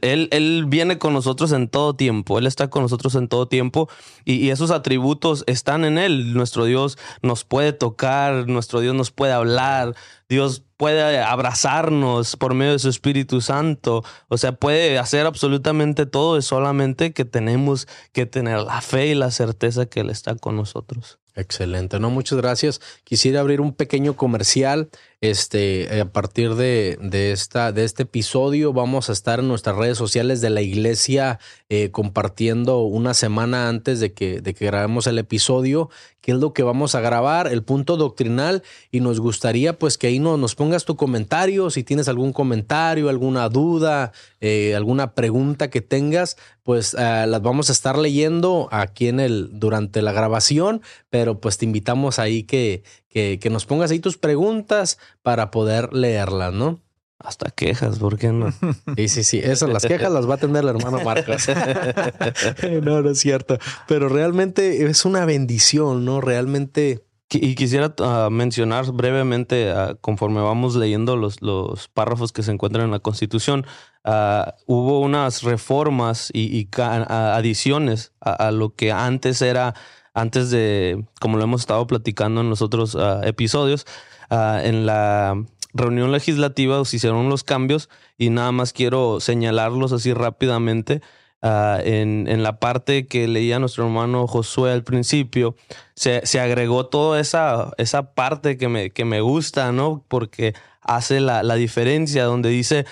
[0.00, 3.90] Él, él viene con nosotros en todo tiempo, Él está con nosotros en todo tiempo
[4.24, 6.32] y, y esos atributos están en Él.
[6.32, 9.94] Nuestro Dios nos puede tocar, nuestro Dios nos puede hablar,
[10.30, 14.04] Dios puede abrazarnos por medio de su Espíritu Santo.
[14.28, 16.36] O sea, puede hacer absolutamente todo.
[16.36, 20.56] Es solamente que tenemos que tener la fe y la certeza que Él está con
[20.56, 21.18] nosotros.
[21.34, 22.80] Excelente, no, muchas gracias.
[23.04, 24.88] Quisiera abrir un pequeño comercial.
[25.22, 29.96] Este, a partir de, de, esta, de este episodio, vamos a estar en nuestras redes
[29.96, 31.38] sociales de la iglesia
[31.70, 35.88] eh, compartiendo una semana antes de que, de que grabemos el episodio,
[36.20, 40.08] qué es lo que vamos a grabar, el punto doctrinal, y nos gustaría pues que
[40.08, 45.70] ahí no, nos pongas tu comentario, si tienes algún comentario, alguna duda, eh, alguna pregunta
[45.70, 50.82] que tengas, pues eh, las vamos a estar leyendo aquí en el, durante la grabación,
[51.08, 52.82] pero pues te invitamos ahí que,
[53.16, 56.82] que, que nos pongas ahí tus preguntas para poder leerlas, ¿no?
[57.18, 58.52] Hasta quejas, ¿por qué no?
[58.96, 59.38] Sí, sí, sí.
[59.38, 61.48] Esas, las quejas las va a tener el hermano Marcos.
[62.82, 63.56] no, no es cierto.
[63.88, 66.20] Pero realmente es una bendición, ¿no?
[66.20, 67.06] Realmente.
[67.30, 72.84] Y quisiera ah, mencionar brevemente, ah, conforme vamos leyendo los, los párrafos que se encuentran
[72.84, 73.64] en la Constitución,
[74.04, 79.74] uh, hubo unas reformas y, y adiciones a, lo que antes era,
[80.16, 83.86] antes de, como lo hemos estado platicando en los otros episodios,
[84.30, 85.36] en la
[85.74, 91.02] reunión legislativa se hicieron los cambios y nada más quiero señalarlos así rápidamente.
[91.42, 95.54] Ah, en, en, la parte que leía nuestro hermano Josué al principio,
[95.94, 100.02] se, se agregó toda esa, esa parte que me, que me gusta, ¿no?
[100.08, 102.86] Porque hace la, la diferencia, donde dice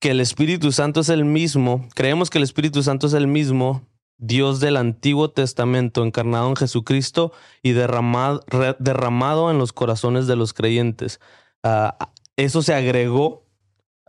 [0.00, 3.82] que el Espíritu Santo es el mismo, creemos que el Espíritu Santo es el mismo
[4.20, 8.44] Dios del Antiguo Testamento, encarnado en Jesucristo y derramado,
[8.78, 11.20] derramado en los corazones de los creyentes.
[11.64, 11.88] Uh,
[12.36, 13.46] eso se agregó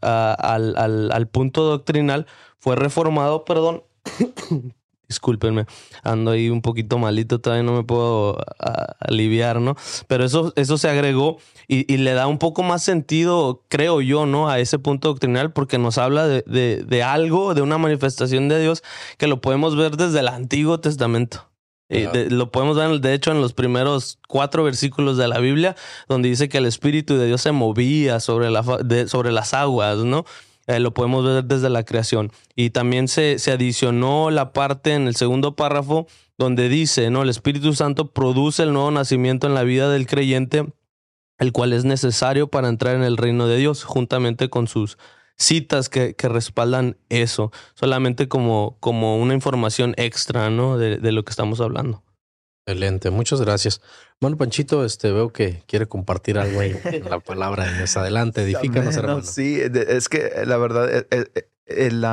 [0.02, 2.28] uh, al, al, al, punto doctrinal,
[2.60, 3.84] fue reformado, perdón.
[5.12, 5.66] Discúlpenme,
[6.04, 8.38] ando ahí un poquito malito, todavía no me puedo
[8.98, 9.76] aliviar, ¿no?
[10.08, 14.26] Pero eso, eso se agregó y, y, le da un poco más sentido, creo yo,
[14.26, 14.48] ¿no?
[14.48, 18.62] A ese punto doctrinal, porque nos habla de, de, de algo, de una manifestación de
[18.62, 18.84] Dios
[19.18, 21.52] que lo podemos ver desde el Antiguo Testamento.
[21.90, 25.76] Eh, lo podemos ver, de hecho, en los primeros cuatro versículos de la Biblia,
[26.08, 28.64] donde dice que el Espíritu de Dios se movía sobre, la,
[29.08, 30.24] sobre las aguas, ¿no?
[30.68, 32.32] Eh, lo podemos ver desde la creación.
[32.56, 37.22] Y también se, se adicionó la parte en el segundo párrafo donde dice, ¿no?
[37.22, 40.74] El Espíritu Santo produce el nuevo nacimiento en la vida del creyente,
[41.38, 44.98] el cual es necesario para entrar en el reino de Dios, juntamente con sus
[45.38, 50.78] citas que, que, respaldan eso, solamente como, como una información extra, ¿no?
[50.78, 52.04] De, de, lo que estamos hablando.
[52.66, 53.82] Excelente, muchas gracias.
[54.20, 59.24] Bueno, Panchito, este veo que quiere compartir algo ahí, la palabra más adelante, edifícanos, hermano.
[59.24, 61.32] Sí, es que la verdad, el, el,
[61.66, 62.06] el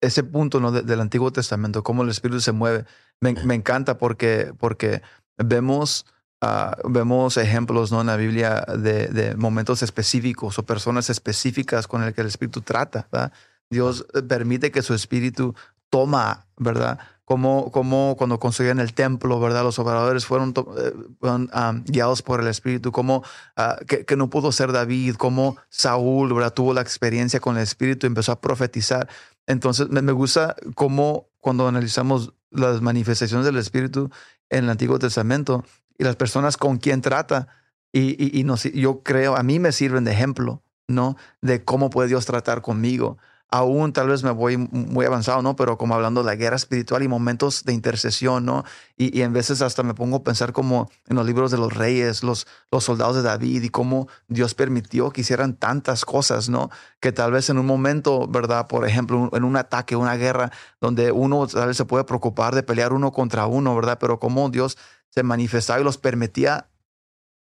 [0.00, 0.72] ese punto ¿no?
[0.72, 2.84] del Antiguo Testamento, cómo el Espíritu se mueve,
[3.20, 5.02] me, me encanta porque, porque
[5.36, 6.06] vemos,
[6.42, 8.00] uh, vemos ejemplos ¿no?
[8.00, 12.60] en la Biblia de, de, momentos específicos o personas específicas con el que el Espíritu
[12.60, 13.08] trata.
[13.10, 13.32] ¿verdad?
[13.70, 15.54] Dios permite que su Espíritu
[15.90, 16.98] toma, ¿verdad?
[17.28, 19.62] Como, como cuando construían el templo, ¿verdad?
[19.62, 23.18] Los obradores fueron, eh, um, guiados por el Espíritu, como
[23.58, 26.54] uh, que, no pudo ser David, como Saúl, ¿verdad?
[26.54, 29.10] Tuvo la experiencia con el Espíritu y empezó a profetizar.
[29.46, 34.08] Entonces, me, gusta cómo cuando analizamos las manifestaciones del Espíritu
[34.48, 35.66] en el Antiguo Testamento
[35.98, 37.48] y las personas con quien trata,
[37.92, 41.18] y, y, y yo creo, a mí me sirven de ejemplo, ¿no?
[41.42, 43.18] De cómo puede Dios tratar conmigo
[43.50, 45.56] aún tal vez me voy muy avanzado, ¿no?
[45.56, 48.64] Pero como hablando de la guerra espiritual y momentos de intercesión, ¿no?
[48.96, 52.22] Y, en veces hasta me pongo a pensar como en los libros de los reyes,
[52.22, 56.70] los, los soldados de David y cómo Dios permitió que hicieran tantas cosas, ¿no?
[57.00, 58.66] Que tal vez en un momento, ¿verdad?
[58.68, 62.62] Por ejemplo, en un ataque, una guerra, donde uno tal vez se puede preocupar de
[62.62, 63.98] pelear uno contra uno, ¿verdad?
[63.98, 64.76] Pero cómo Dios
[65.08, 66.68] se manifestaba y los permitía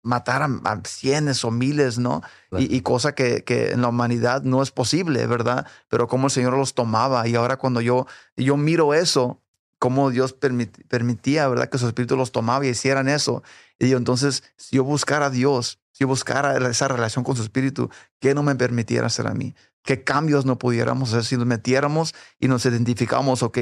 [0.04, 2.22] matar a, a, cienes o miles, ¿no?
[2.50, 2.64] Claro.
[2.64, 5.66] Y, y, cosa que, que, en la humanidad no es posible, ¿verdad?
[5.90, 7.28] Pero cómo el Señor los tomaba.
[7.28, 8.06] Y ahora cuando yo,
[8.38, 9.42] yo miro eso,
[9.84, 11.68] cómo Dios permit, permitía, ¿verdad?
[11.68, 13.44] Que su espíritu los tomaba y hicieran eso.
[13.80, 17.44] Y yo, entonces, si yo buscara a Dios, si yo buscara esa relación con su
[17.44, 17.90] espíritu,
[18.22, 19.56] ¿qué no me permitiera hacer a mí?
[19.84, 23.58] ¿Qué cambios no pudiéramos hacer si nos metiéramos y nos identificamos, ok,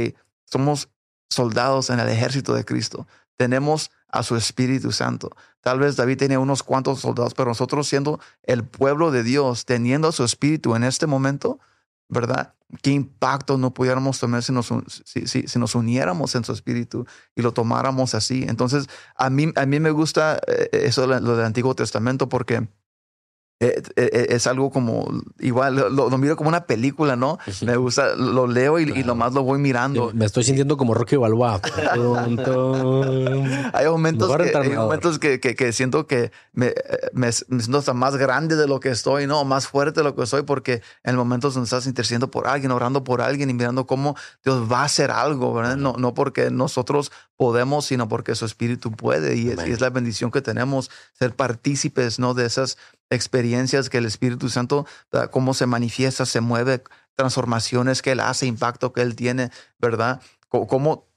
[0.45, 0.89] somos
[1.27, 3.07] soldados en el ejército de Cristo?
[3.35, 5.29] Tenemos a su Espíritu Santo.
[5.61, 10.07] Tal vez David tenía unos cuantos soldados, pero nosotros siendo el pueblo de Dios, teniendo
[10.07, 11.59] a su Espíritu en este momento,
[12.09, 12.53] ¿verdad?
[12.81, 14.71] ¿Qué impacto no pudiéramos tomar si nos,
[15.05, 18.45] si, si nos uniéramos en su Espíritu y lo tomáramos así?
[18.47, 22.67] Entonces, a mí, a mí me gusta eh, eso lo del Antiguo Testamento porque
[23.61, 25.07] es algo como
[25.39, 27.37] igual lo, lo, miro como una película, ¿no?
[27.61, 28.99] Me gusta, lo leo y, claro.
[28.99, 30.11] y nomás lo voy mirando.
[30.13, 31.61] Me estoy sintiendo como Rocky Balboa.
[31.85, 31.99] hay
[33.87, 36.73] momentos, que, hay momentos que, que, que, siento que me,
[37.13, 39.43] me, me, siento hasta más grande de lo que estoy, ¿no?
[39.45, 43.03] Más fuerte de lo que soy, porque en momentos donde estás intercediendo por alguien, orando
[43.03, 45.77] por alguien y mirando cómo Dios va a hacer algo, ¿verdad?
[45.77, 49.35] No, no porque nosotros podemos, sino porque su espíritu puede.
[49.35, 52.35] Y es, y es la bendición que tenemos ser partícipes, ¿no?
[52.35, 52.77] De esas
[53.09, 54.85] experiencias que el Espíritu Santo,
[55.31, 56.83] cómo se manifiesta, se mueve,
[57.15, 59.49] transformaciones que Él hace, impacto que Él tiene,
[59.79, 60.21] ¿verdad?
[60.49, 61.07] Cómo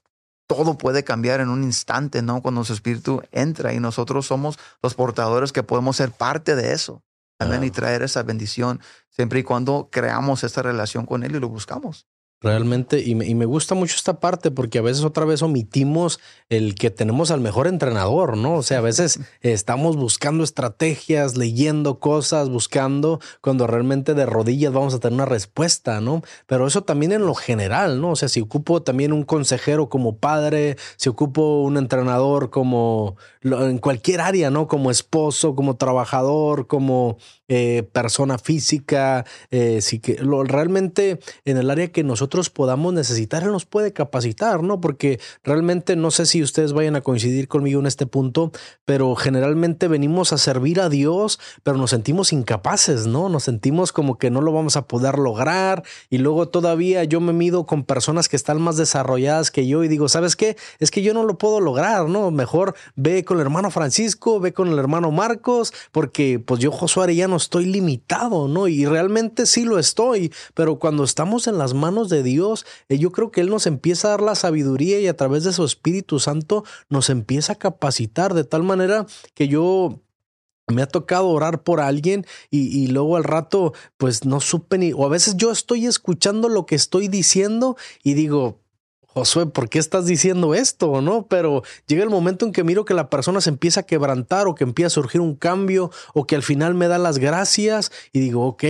[0.47, 2.41] todo puede cambiar en un instante, ¿no?
[2.41, 7.03] Cuando su Espíritu entra y nosotros somos los portadores que podemos ser parte de eso.
[7.37, 7.63] Amén.
[7.63, 12.07] Y traer esa bendición siempre y cuando creamos esta relación con Él y lo buscamos.
[12.45, 16.19] Realmente, y me, y me, gusta mucho esta parte porque a veces otra vez omitimos
[16.47, 18.53] el que tenemos al mejor entrenador, ¿no?
[18.53, 24.93] O sea, a veces estamos buscando estrategias, leyendo cosas, buscando cuando realmente de rodillas vamos
[24.93, 26.21] a tener una respuesta, ¿no?
[26.45, 28.11] Pero eso también en lo general, ¿no?
[28.11, 33.79] O sea, si ocupo también un consejero como padre, si ocupo un entrenador como en
[33.79, 34.67] cualquier área, ¿no?
[34.67, 41.69] Como esposo, como trabajador, como eh, persona física, eh, sí que lo, realmente en el
[41.69, 44.81] área que nosotros podamos necesitar, Él nos puede capacitar, ¿no?
[44.81, 48.51] Porque realmente no sé si ustedes vayan a coincidir conmigo en este punto,
[48.85, 53.29] pero generalmente venimos a servir a Dios, pero nos sentimos incapaces, ¿no?
[53.29, 57.33] Nos sentimos como que no lo vamos a poder lograr y luego todavía yo me
[57.33, 60.57] mido con personas que están más desarrolladas que yo y digo, ¿sabes qué?
[60.79, 62.31] Es que yo no lo puedo lograr, ¿no?
[62.31, 67.03] Mejor ve con el hermano Francisco, ve con el hermano Marcos, porque pues yo Josué
[67.03, 68.67] Arellano estoy limitado, ¿no?
[68.67, 73.11] Y realmente sí lo estoy, pero cuando estamos en las manos de Dios, eh, yo
[73.11, 76.19] creo que Él nos empieza a dar la sabiduría y a través de su Espíritu
[76.19, 80.01] Santo nos empieza a capacitar de tal manera que yo
[80.67, 84.93] me ha tocado orar por alguien y, y, luego al rato pues no supe ni,
[84.93, 88.64] o a veces yo estoy escuchando lo que estoy diciendo y digo,
[89.15, 91.01] Josué, ¿por qué estás diciendo esto?
[91.01, 91.25] ¿No?
[91.27, 94.55] Pero llega el momento en que miro que la persona se empieza a quebrantar o
[94.55, 98.19] que empieza a surgir un cambio o que al final me da las gracias y
[98.19, 98.65] digo, ok,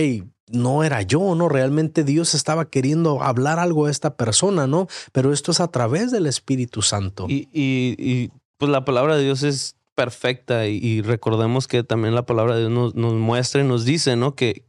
[0.48, 1.48] no era yo, ¿no?
[1.48, 4.86] Realmente Dios estaba queriendo hablar algo a esta persona, ¿no?
[5.10, 7.26] Pero esto es a través del Espíritu Santo.
[7.28, 12.60] Y, pues la palabra de Dios es perfecta y, recordemos que también la palabra de
[12.60, 14.36] Dios nos, nos muestra y nos dice, ¿no?
[14.36, 14.64] Que,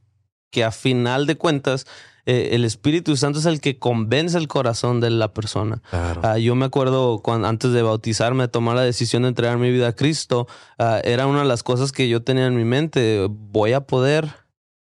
[0.49, 1.85] que a final de cuentas
[2.27, 5.81] eh, el Espíritu Santo es el que convence el corazón de la persona.
[5.89, 6.21] Claro.
[6.21, 9.87] Uh, yo me acuerdo cuando antes de bautizarme, tomar la decisión de entregar mi vida
[9.87, 10.45] a Cristo,
[10.77, 13.27] uh, era una de las cosas que yo tenía en mi mente.
[13.29, 14.29] Voy a poder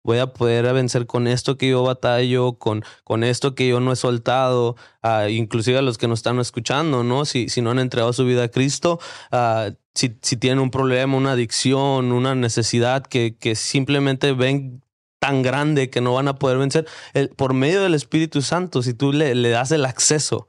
[0.04, 3.90] voy a poder vencer con esto que yo batallo, con, con esto que yo no
[3.90, 7.24] he soltado, uh, inclusive a los que nos están escuchando, ¿no?
[7.24, 9.00] Si, si no han entregado su vida a Cristo,
[9.32, 14.83] uh, si, si, tienen un problema, una adicción, una necesidad que, que simplemente ven
[15.24, 18.92] tan grande que no van a poder vencer, el, por medio del Espíritu Santo, si
[18.92, 20.48] tú le, le das el acceso,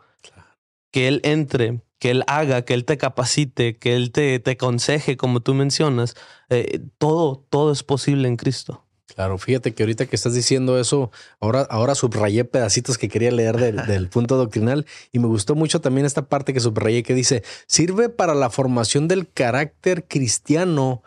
[0.92, 5.16] que Él entre, que Él haga, que Él te capacite, que Él te, te aconseje,
[5.16, 6.16] como tú mencionas,
[6.50, 8.84] eh, todo, todo es posible en Cristo.
[9.16, 11.10] Claro, fíjate que ahorita que estás diciendo eso,
[11.40, 15.80] ahora, ahora subrayé pedacitos que quería leer del, del, punto doctrinal y me gustó mucho
[15.80, 21.02] también esta parte que subrayé que dice, sirve para la formación del carácter cristiano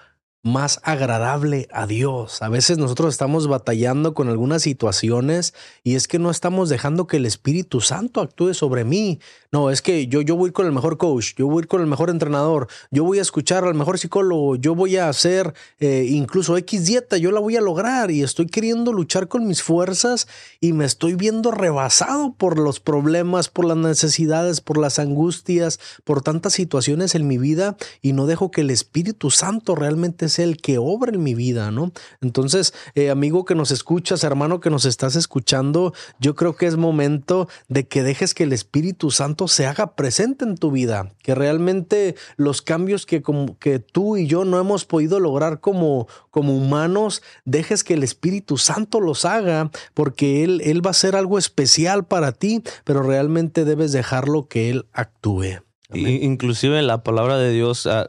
[0.49, 2.43] más agradable a Dios.
[2.43, 7.19] A veces nosotros estamos batallando con algunas situaciones y es que no estamos dejando que
[7.19, 9.21] el Espíritu Santo actúe sobre mí.
[9.51, 12.11] No, es que yo, yo voy con el mejor coach, yo voy con el mejor
[12.11, 16.85] entrenador, yo voy a escuchar al mejor psicólogo, yo voy a hacer eh, incluso X
[16.85, 20.29] dieta, yo la voy a lograr y estoy queriendo luchar con mis fuerzas
[20.61, 26.21] y me estoy viendo rebasado por los problemas, por las necesidades, por las angustias, por
[26.21, 30.79] tantas situaciones en mi vida y no dejo que el Espíritu Santo realmente el que
[30.79, 31.93] obra en mi vida, ¿no?
[32.21, 36.77] Entonces, eh, amigo que nos escuchas, hermano que nos estás escuchando, yo creo que es
[36.77, 41.35] momento de que dejes que el Espíritu Santo se haga presente en tu vida, que
[41.35, 46.57] realmente los cambios que, como, que tú y yo no hemos podido lograr como, como
[46.57, 51.39] humanos, dejes que el Espíritu Santo los haga, porque él, él va a ser algo
[51.39, 55.63] especial para ti, pero realmente debes dejarlo que Él actúe.
[55.91, 56.23] Amén.
[56.23, 58.09] Inclusive la palabra de Dios uh,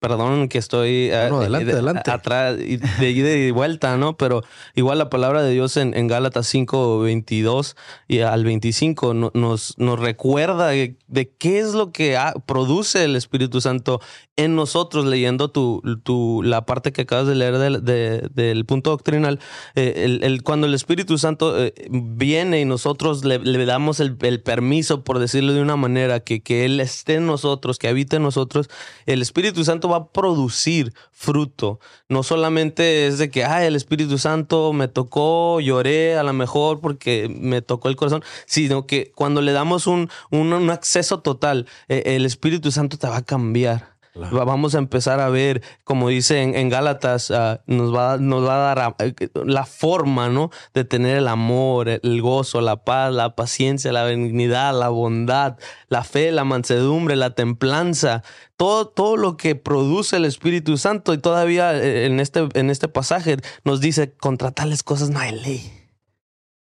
[0.00, 2.10] Perdón que estoy bueno, adelante, de, adelante.
[2.10, 4.16] atrás y de ida y vuelta, ¿no?
[4.16, 4.42] Pero
[4.74, 7.76] igual la palabra de Dios en, en Gálatas 5, 22
[8.08, 13.04] y al 25 no, nos, nos recuerda de, de, qué es lo que ha, produce
[13.04, 14.00] el Espíritu Santo
[14.44, 18.90] en nosotros, leyendo tu, tu, la parte que acabas de leer del, de, del punto
[18.90, 19.38] doctrinal.
[19.74, 25.18] Eh, el, cuando el Espíritu Santo eh, viene y nosotros le, damos el, permiso, por
[25.18, 28.68] decirlo de una manera, que, que Él esté en nosotros, que habite en nosotros,
[29.04, 31.78] el Espíritu Santo va a producir fruto.
[32.08, 36.80] No solamente es de que, ay, el Espíritu Santo me tocó, lloré a lo mejor
[36.80, 41.66] porque me tocó el corazón, sino que cuando le damos un, un, un acceso total,
[41.88, 43.99] eh, el Espíritu Santo te va a cambiar.
[44.30, 48.74] Vamos a empezar a ver, como dice en, Gálatas, uh, nos, va, nos va a
[48.74, 50.50] dar uh, la forma, ¿no?
[50.74, 55.56] De tener el amor, el gozo, la paz, la paciencia, la benignidad, la bondad,
[55.88, 58.22] la fe, la mansedumbre, la templanza,
[58.56, 61.14] todo, todo lo que produce el Espíritu Santo.
[61.14, 65.32] Y todavía eh, en este, en este pasaje nos dice, contra tales cosas no hay
[65.32, 65.72] ley.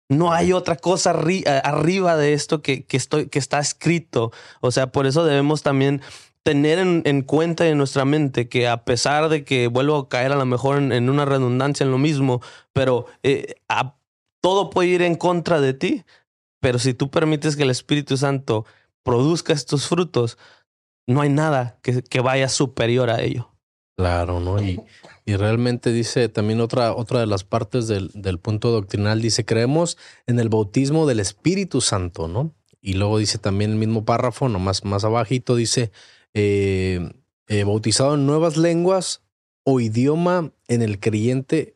[0.08, 4.32] No hay otra cosa arri arriba de esto que, que, estoy, que está escrito.
[4.60, 6.02] O sea, por eso debemos también
[6.44, 10.30] tener en, en, cuenta en nuestra mente que a pesar de que vuelvo a caer
[10.30, 12.42] a lo mejor en, en una redundancia en lo mismo,
[12.72, 13.96] pero eh, a,
[14.40, 16.04] todo puede ir en contra de ti,
[16.60, 18.66] pero si tú permites que el Espíritu Santo
[19.02, 20.36] produzca estos frutos,
[21.06, 23.50] no hay nada que, que vaya superior a ello.
[23.96, 24.60] Claro, ¿no?
[24.62, 24.82] Y,
[25.24, 29.96] y, realmente dice también otra, otra de las partes del, del punto doctrinal, dice, creemos
[30.26, 32.52] en el bautismo del Espíritu Santo, ¿no?
[32.82, 35.90] Y luego dice también el mismo párrafo, nomás más abajito, dice,
[36.34, 37.12] eh,
[37.48, 39.22] eh, bautizado en nuevas lenguas
[39.64, 41.73] o idioma en el creyente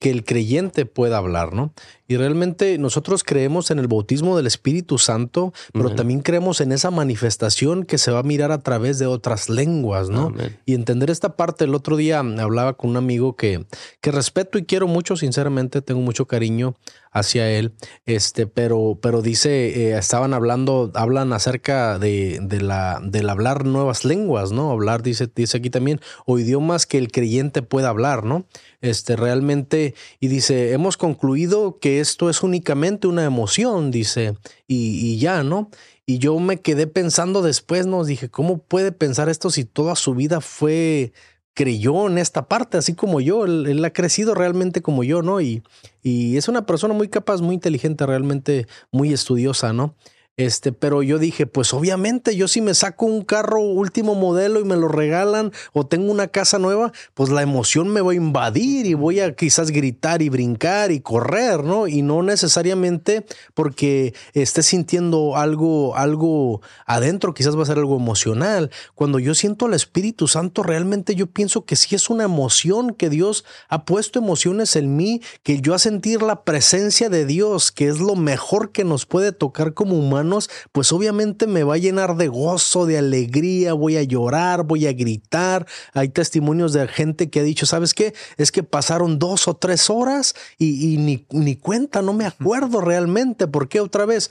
[0.00, 1.72] que el creyente pueda hablar, ¿no?
[2.08, 6.90] Y realmente nosotros creemos en el bautismo del Espíritu Santo, pero también creemos en esa
[6.90, 10.34] manifestación que se va a mirar a través de otras lenguas, ¿no?
[10.64, 13.64] Y entender esta parte, el otro día hablaba con un amigo que,
[14.00, 16.74] que respeto y quiero mucho, sinceramente, tengo mucho cariño
[17.12, 17.72] hacia él,
[18.06, 24.04] este, pero, pero dice, eh, estaban hablando, hablan acerca de, de, la, del hablar nuevas
[24.04, 24.70] lenguas, ¿no?
[24.70, 28.46] Hablar, dice, dice aquí también, o idiomas que el creyente pueda hablar, ¿no?
[28.80, 35.18] Este, realmente, y dice, hemos concluido que esto es únicamente una emoción, dice, y, y
[35.18, 35.70] ya, ¿no?
[36.06, 40.14] Y yo me quedé pensando después, nos dije, ¿cómo puede pensar esto si toda su
[40.14, 41.12] vida fue
[41.54, 45.40] creyó en esta parte, así como yo, él, él, ha crecido realmente como yo, ¿no?
[45.40, 45.62] Y,
[46.02, 49.94] y es una persona muy capaz, muy inteligente, realmente muy estudiosa, ¿no?
[50.40, 54.64] Este, pero yo dije, pues obviamente yo si me saco un carro último modelo y
[54.64, 58.86] me lo regalan o tengo una casa nueva, pues la emoción me va a invadir
[58.86, 61.88] y voy a quizás gritar y brincar y correr, ¿no?
[61.88, 68.70] Y no necesariamente porque esté sintiendo algo, algo adentro, quizás va a ser algo emocional.
[68.94, 73.10] Cuando yo siento al Espíritu Santo, realmente yo pienso que sí es una emoción, que
[73.10, 77.88] Dios ha puesto emociones en mí, que yo a sentir la presencia de Dios, que
[77.88, 80.29] es lo mejor que nos puede tocar como humanos,
[80.72, 84.92] pues obviamente me va a llenar de gozo, de alegría, voy a llorar, voy a
[84.92, 85.66] gritar.
[85.92, 88.14] Hay testimonios de gente que ha dicho, ¿sabes qué?
[88.36, 93.46] Es que pasaron dos o tres horas y, ni, ni cuenta, no me acuerdo realmente.
[93.46, 94.30] ¿Por qué otra vez?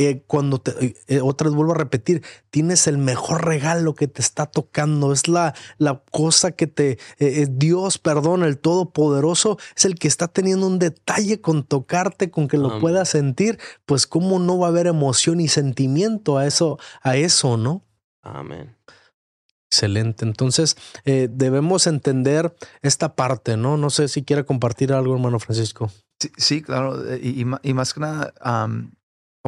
[0.00, 4.06] Eh, cuando te, eh, eh, otra vez vuelvo a repetir, tienes el mejor regalo que
[4.06, 6.98] te está tocando, es la, la cosa que te,
[7.50, 12.58] Dios, perdón, el Todopoderoso, es el que está teniendo un detalle con tocarte, con que
[12.58, 17.16] lo puedas sentir, pues cómo no va a haber emoción y sentimiento a eso, a
[17.16, 17.82] eso, ¿no?
[18.22, 18.76] Amén.
[19.68, 20.24] Excelente.
[20.24, 23.76] Entonces, debemos entender esta parte, ¿no?
[23.76, 25.90] No sé si quiera compartir algo, hermano Francisco.
[26.36, 27.02] Sí, claro.
[27.16, 28.32] Y, más que nada,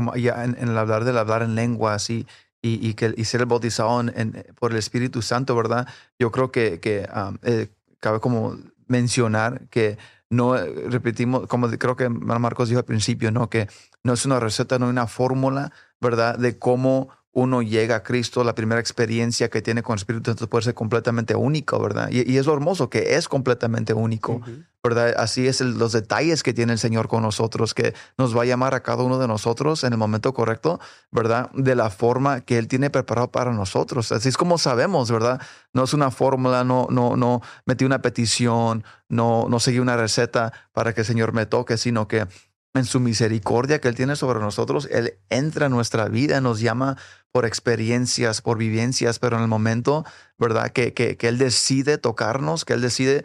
[0.01, 2.27] como ya en, el hablar del hablar en lenguas y,
[2.63, 5.87] y, que, y ser bautizado en, por el Espíritu Santo, ¿verdad?
[6.19, 7.07] Yo creo que, que
[7.43, 7.69] eh,
[8.01, 9.99] cabe como mencionar que
[10.31, 13.51] no eh, repetimos, como creo que Marcos dijo al principio, ¿no?
[13.51, 13.69] Que
[14.03, 15.71] no es una receta, no es una fórmula,
[16.01, 16.39] ¿verdad?
[16.39, 20.49] De cómo uno llega a Cristo, la primera experiencia que tiene con el Espíritu Santo
[20.49, 22.09] puede ser completamente único, ¿verdad?
[22.11, 24.41] Y, es lo hermoso, que es completamente único,
[24.83, 25.15] ¿verdad?
[25.17, 28.75] Así es los detalles que tiene el Señor con nosotros, que nos va a llamar
[28.75, 30.81] a cada uno de nosotros en el momento correcto,
[31.13, 31.51] ¿verdad?
[31.53, 34.11] De la forma que Él tiene preparado para nosotros.
[34.11, 35.41] Así es como sabemos, ¿verdad?
[35.73, 40.53] No es una fórmula, no, no, no metí una petición, no, no seguí una receta
[40.73, 42.27] para que el Señor me toque, sino que
[42.75, 46.97] en su misericordia que Él tiene sobre nosotros, Él entra en nuestra vida, nos llama
[47.33, 50.05] por experiencias, por vivencias, pero en el momento,
[50.39, 50.71] ¿verdad?
[50.71, 53.25] Que, que, que Él decide tocarnos, que Él decide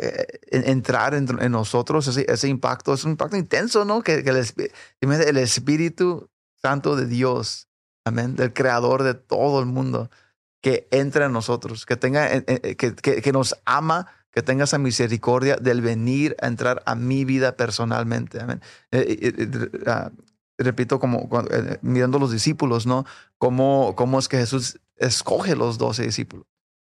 [0.00, 4.02] eh, entrar en, nosotros, ese, impacto es un impacto intenso, ¿no?
[4.02, 4.46] Que, el,
[5.00, 7.68] el, Espíritu Santo de Dios,
[8.04, 10.10] amén, del Creador de todo el mundo,
[10.62, 14.78] que entra en nosotros, que, tenga, eh, eh, que, que nos ama que tenga esa
[14.78, 18.40] misericordia del venir a entrar a mi vida personalmente.
[18.40, 18.60] Amén.
[20.58, 23.06] Repito, como eh, mirando los discípulos, ¿no?
[23.38, 26.46] ¿Cómo, ¿Cómo es que Jesús escoge los doce discípulos?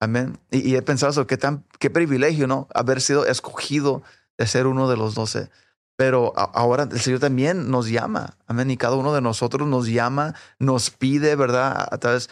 [0.00, 0.38] Amén.
[0.50, 2.68] Y, he pensado eso, qué, tan, qué privilegio, ¿no?
[2.74, 4.02] Haber sido escogido
[4.38, 5.50] de ser uno de los doce.
[6.00, 10.34] Pero ahora el Señor también nos llama, amén, y cada uno de nosotros nos llama,
[10.58, 11.86] nos pide, ¿verdad?
[11.90, 12.30] A través,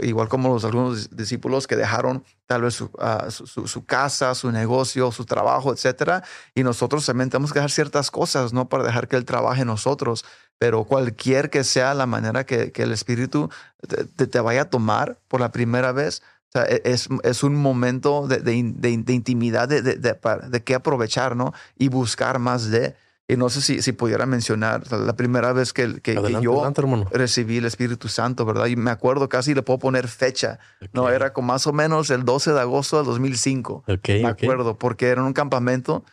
[0.00, 5.70] igual como los algunos discípulos que dejaron tal vez su, casa, su negocio, su trabajo,
[5.70, 8.70] etcétera, y nosotros también tenemos que dejar ciertas cosas, ¿no?
[8.70, 10.24] Para dejar que Él trabaje nosotros,
[10.56, 13.50] pero cualquier que sea la manera que, que el Espíritu
[13.86, 16.22] te, te vaya a tomar por la primera vez,
[16.54, 21.52] e, es, es, un momento de, de, de intimidad de, de, qué aprovechar, ¿no?
[21.76, 22.94] Y buscar más de.
[23.28, 26.72] Y no sé si, si pudiera mencionar la primera vez que, que, yo
[27.10, 28.66] recibí el Espíritu Santo, ¿verdad?
[28.66, 30.60] Y me acuerdo casi le puedo poner fecha.
[30.92, 33.84] No, era como más o menos el 12 de agosto del 2005.
[33.86, 36.04] me acuerdo, porque era un campamento.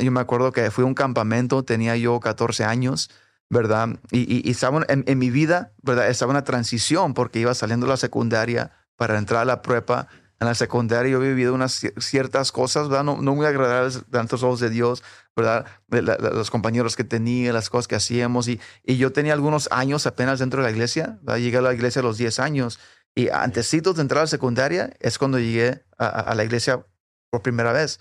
[0.00, 3.08] Yo me acuerdo que fui a un campamento, tenía yo 14 años,
[3.48, 3.88] ¿verdad?
[4.10, 6.10] Y, y, estaba en, en, mi vida, ¿verdad?
[6.10, 10.08] Estaba una transición porque iba saliendo la secundaria para entrar a la prepa.
[10.40, 13.04] En la secundaria yo he vivido unas ciertas cosas, ¿verdad?
[13.04, 15.02] No, muy agradables los ojos de Dios,
[15.36, 15.66] ¿verdad?
[15.88, 18.48] los compañeros que tenía, las cosas que hacíamos.
[18.48, 21.18] Y, y yo tenía algunos años apenas dentro de la iglesia.
[21.22, 21.40] ¿verdad?
[21.40, 22.80] Llegué a la iglesia a los 10 años.
[23.14, 26.84] Y antesitos de entrar a la secundaria es cuando llegué a la iglesia
[27.30, 28.00] por primera vez.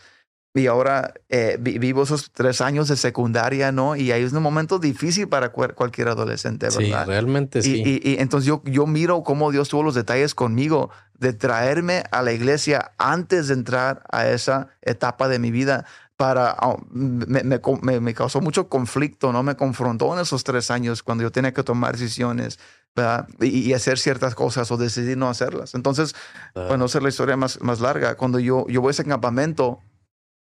[0.56, 3.96] Y ahora eh, vivo esos tres años de secundaria, ¿no?
[3.96, 7.06] Y ahí es un momento difícil para cualquier adolescente, ¿verdad?
[7.06, 7.82] Sí, realmente sí.
[7.84, 12.22] Y, y, entonces yo, yo miro cómo Dios tuvo los detalles conmigo de traerme a
[12.22, 15.86] la iglesia antes de entrar a esa etapa de mi vida.
[16.18, 19.42] Para, ah, me, me, me, causó mucho conflicto, ¿no?
[19.42, 22.60] Me confrontó en esos tres años cuando yo tenía que tomar decisiones,
[22.96, 23.28] ¿verdad?
[23.42, 25.74] Y, hacer ciertas cosas o decidir no hacerlas.
[25.74, 26.14] Entonces,
[26.54, 29.82] bueno, hacer la historia más, más larga, cuando yo, yo voy a ese campamento,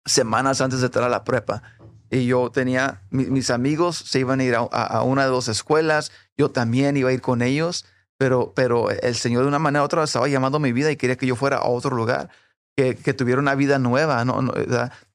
[0.06, 1.64] semanas antes de entrar a la prepa.
[2.10, 6.52] Y yo tenía, mis amigos se iban a ir a, una de dos escuelas, yo
[6.52, 7.86] también iba a ir con ellos,
[8.18, 11.16] pero, pero el Señor de una manera u otra estaba llamando mi vida y quería
[11.16, 12.30] que yo fuera a otro lugar,
[12.76, 14.54] que, que tuviera una vida nueva ¿no?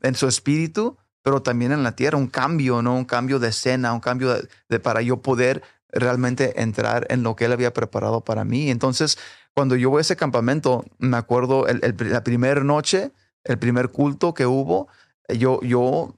[0.01, 2.95] en su espíritu, pero también en la tierra, un cambio, ¿no?
[2.95, 4.35] un cambio de escena, un cambio
[4.69, 8.71] de, para yo poder realmente entrar en lo que Él había preparado para mí.
[8.71, 9.19] Entonces,
[9.53, 13.11] cuando yo voy a ese campamento, me acuerdo la primera noche,
[13.47, 14.89] el primer culto que hubo,
[15.29, 16.15] yo, yo,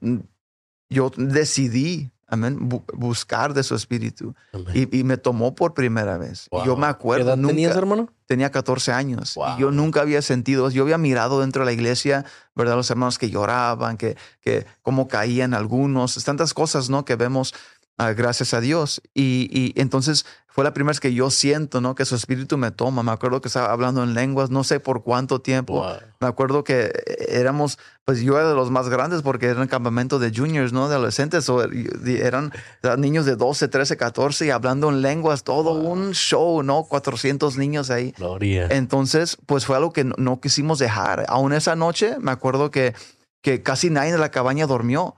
[0.89, 4.35] yo decidí amén, buscar de su espíritu.
[4.73, 6.47] Y, me tomó por primera vez.
[6.65, 7.33] Yo me acuerdo.
[7.33, 8.09] ¿Qué edad tenías, hermano?
[8.25, 9.37] Tenía 14 años.
[9.57, 12.25] Y yo nunca había sentido, yo había mirado dentro de la iglesia,
[12.55, 12.75] ¿verdad?
[12.75, 17.05] Los hermanos que lloraban, que, que cómo caían algunos, tantas cosas, ¿no?
[17.05, 17.53] Que vemos
[17.97, 19.01] ah, gracias a Dios.
[19.13, 20.25] Y, y entonces
[20.59, 21.95] fue la primera vez que yo siento, ¿no?
[21.95, 23.01] Que su espíritu me toma.
[23.01, 25.87] Me acuerdo que estaba hablando en lenguas, no sé por cuánto tiempo.
[26.19, 26.91] Me acuerdo que eh,
[27.29, 30.89] éramos, pues yo era de los más grandes porque era un campamento de juniors, ¿no?
[30.89, 31.47] De adolescentes.
[31.47, 32.51] O eran
[32.97, 36.83] niños de 12, 13, 14 y hablando en lenguas, todo un show, ¿no?
[36.83, 38.13] 400 niños ahí.
[38.17, 38.67] Gloria.
[38.69, 41.23] Entonces, pues fue algo que no, quisimos dejar.
[41.29, 42.93] Aún esa noche, me acuerdo que,
[43.41, 45.15] que casi nadie de la cabaña durmió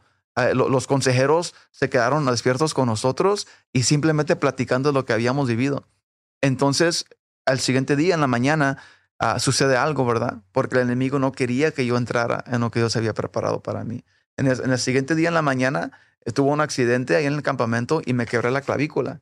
[0.50, 5.88] eh, los consejeros se quedaron despiertos con nosotros y simplemente platicando lo que habíamos vivido.
[6.42, 7.06] Entonces,
[7.46, 8.78] al siguiente día, en la mañana,
[9.20, 10.42] ah, sucede algo, ¿verdad?
[10.52, 13.84] Porque el enemigo no quería que yo entrara en lo que Dios había preparado para
[13.84, 14.04] mí.
[14.38, 15.92] En el, siguiente día, en la mañana,
[16.34, 19.22] tuvo un accidente ahí en el campamento y me quebré la clavícula.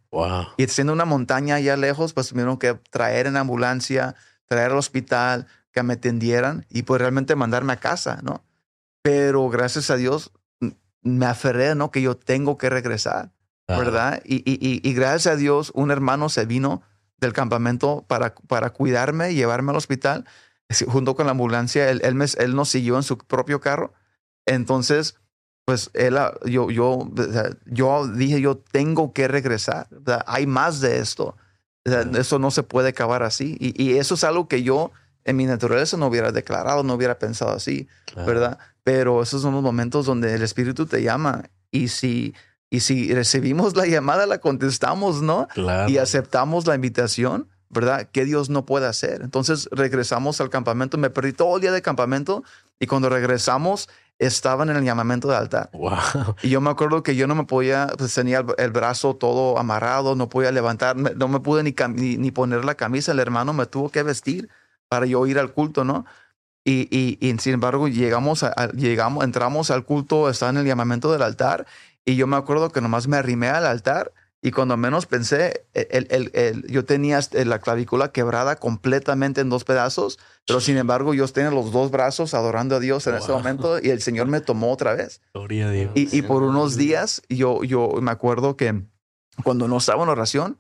[0.58, 4.16] Y siendo una montaña allá lejos, pues tuvieron que traer en ambulancia,
[4.46, 8.44] traer al hospital, que me atendieran y pues realmente mandarme a casa, ¿no?
[9.02, 10.32] Pero gracias a Dios
[11.02, 11.92] me aferré, ¿no?
[11.92, 13.32] Que yo tengo que regresar,
[13.68, 14.22] ¿verdad?
[14.26, 16.82] Y, y, y, gracias a Dios, un hermano se vino
[17.20, 20.26] del campamento para, para cuidarme y llevarme al hospital.
[20.88, 23.94] Junto con la ambulancia, él, él, me, él nos siguió en su propio carro.
[24.46, 25.16] Entonces,
[25.66, 27.10] pues él, ah, yo, yo,
[27.66, 29.88] yo dije, yo tengo que regresar.
[30.26, 31.36] Hay más de esto.
[31.86, 33.58] Eso no se puede acabar así.
[33.60, 34.92] Y, y, eso es algo que yo
[35.26, 38.58] en mi naturaleza no hubiera declarado, no hubiera pensado así, ¿verdad?
[38.90, 42.34] Pero esos son los momentos donde el Espíritu te llama y si,
[42.72, 45.48] y si recibimos la llamada, la contestamos, ¿no?
[45.88, 48.10] Y aceptamos la invitación, ¿verdad?
[48.12, 49.22] ¿Qué Dios no puede hacer?
[49.22, 52.44] Entonces regresamos al campamento, me perdí todo el día de campamento
[52.80, 55.70] y cuando regresamos estaban en el llamamiento de altar.
[56.42, 60.16] Y yo me acuerdo que yo no me podía, pues tenía el, brazo todo amarrado,
[60.16, 63.68] no podía levantar, no me pude ni, ni, ni poner la camisa, el hermano me
[63.68, 64.50] tuvo que vestir
[64.88, 66.08] para yo ir al culto, ¿no?
[66.72, 71.24] Y, y, sin embargo, llegamos, a, llegamos, entramos al culto, estaba en el llamamiento del
[71.24, 71.66] altar,
[72.06, 74.14] y yo me acuerdo que nomás me arrimé al altar,
[74.44, 79.50] y cuando menos pensé, el, el, el, yo tenía este, la clavícula quebrada completamente en
[79.50, 83.32] dos pedazos, pero sin embargo yo tenía los dos brazos adorando a Dios en ese
[83.32, 85.22] momento y el Señor me tomó otra vez.
[85.34, 85.92] Gloria a Dios.
[85.96, 88.84] Y, y por unos días yo, yo me acuerdo que
[89.44, 90.58] cuando no estaba en oración,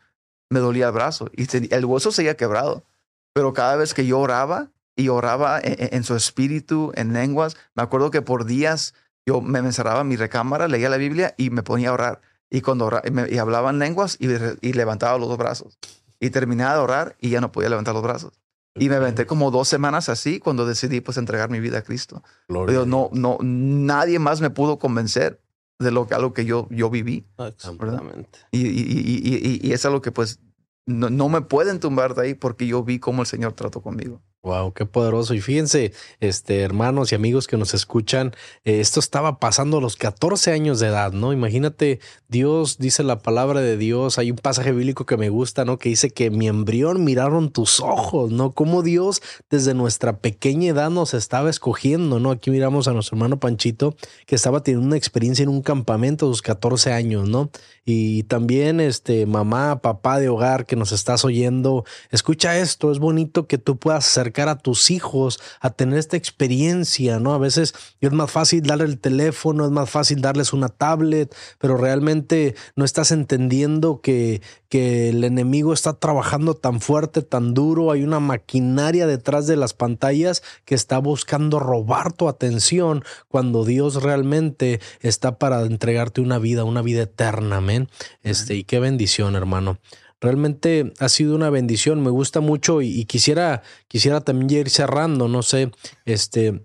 [0.49, 2.83] me dolía el brazo y el hueso seguía quebrado.
[3.31, 7.55] Pero cada vez que yo oraba y oraba e, e, en, su espíritu, en lenguas,
[7.73, 8.93] me acuerdo que por días
[9.25, 12.21] yo me encerraba en mi recámara, leía la Biblia y me ponía a orar.
[12.49, 12.91] Y cuando
[13.29, 14.27] y hablaba en lenguas y,
[14.61, 15.77] y, levantaba los dos brazos.
[16.19, 18.33] Y terminaba de orar y ya no podía levantar los brazos.
[18.75, 22.23] Y me aventé como dos semanas así cuando decidí pues entregar mi vida a Cristo.
[22.49, 25.41] No, no, nadie más me pudo convencer
[25.77, 27.25] de lo que algo que yo, yo viví.
[27.37, 28.39] Exactamente.
[28.51, 30.39] Y, y, y, es algo que pues
[30.85, 34.21] no, no, me pueden tumbar de ahí porque yo vi cómo el Señor trató conmigo.
[34.41, 35.33] Wow, qué poderoso.
[35.33, 38.33] Y fíjense, este, hermanos y amigos que nos escuchan,
[38.63, 41.33] eh, esto estaba pasando a los 14 años de edad, ¿no?
[41.33, 44.17] Imagínate, Dios dice la palabra de Dios.
[44.17, 45.77] Hay un pasaje bíblico que me gusta, ¿no?
[45.77, 48.51] Que dice que mi embrión miraron tus ojos, ¿no?
[48.51, 52.31] Cómo Dios desde nuestra pequeña edad nos estaba escogiendo, ¿no?
[52.31, 56.29] Aquí miramos a nuestro hermano Panchito, que estaba teniendo una experiencia en un campamento a
[56.29, 57.51] sus 14 años, ¿no?
[57.83, 63.47] Y también, este, mamá, papá de hogar que nos estás oyendo, escucha esto, es bonito
[63.47, 67.33] que tú puedas hacer a tus hijos a tener esta experiencia, ¿no?
[67.33, 71.77] A veces es más fácil darle el teléfono, es más fácil darles una tablet, pero
[71.77, 78.03] realmente no estás entendiendo que, que el enemigo está trabajando tan fuerte, tan duro, hay
[78.03, 84.79] una maquinaria detrás de las pantallas que está buscando robar tu atención cuando Dios realmente
[85.01, 87.89] está para entregarte una vida, una vida eterna, amén.
[88.23, 89.79] Este, y qué bendición, hermano.
[90.21, 95.43] Realmente ha sido una bendición, me gusta mucho y, quisiera, quisiera también ir cerrando, no
[95.43, 95.71] sé,
[96.05, 96.61] este,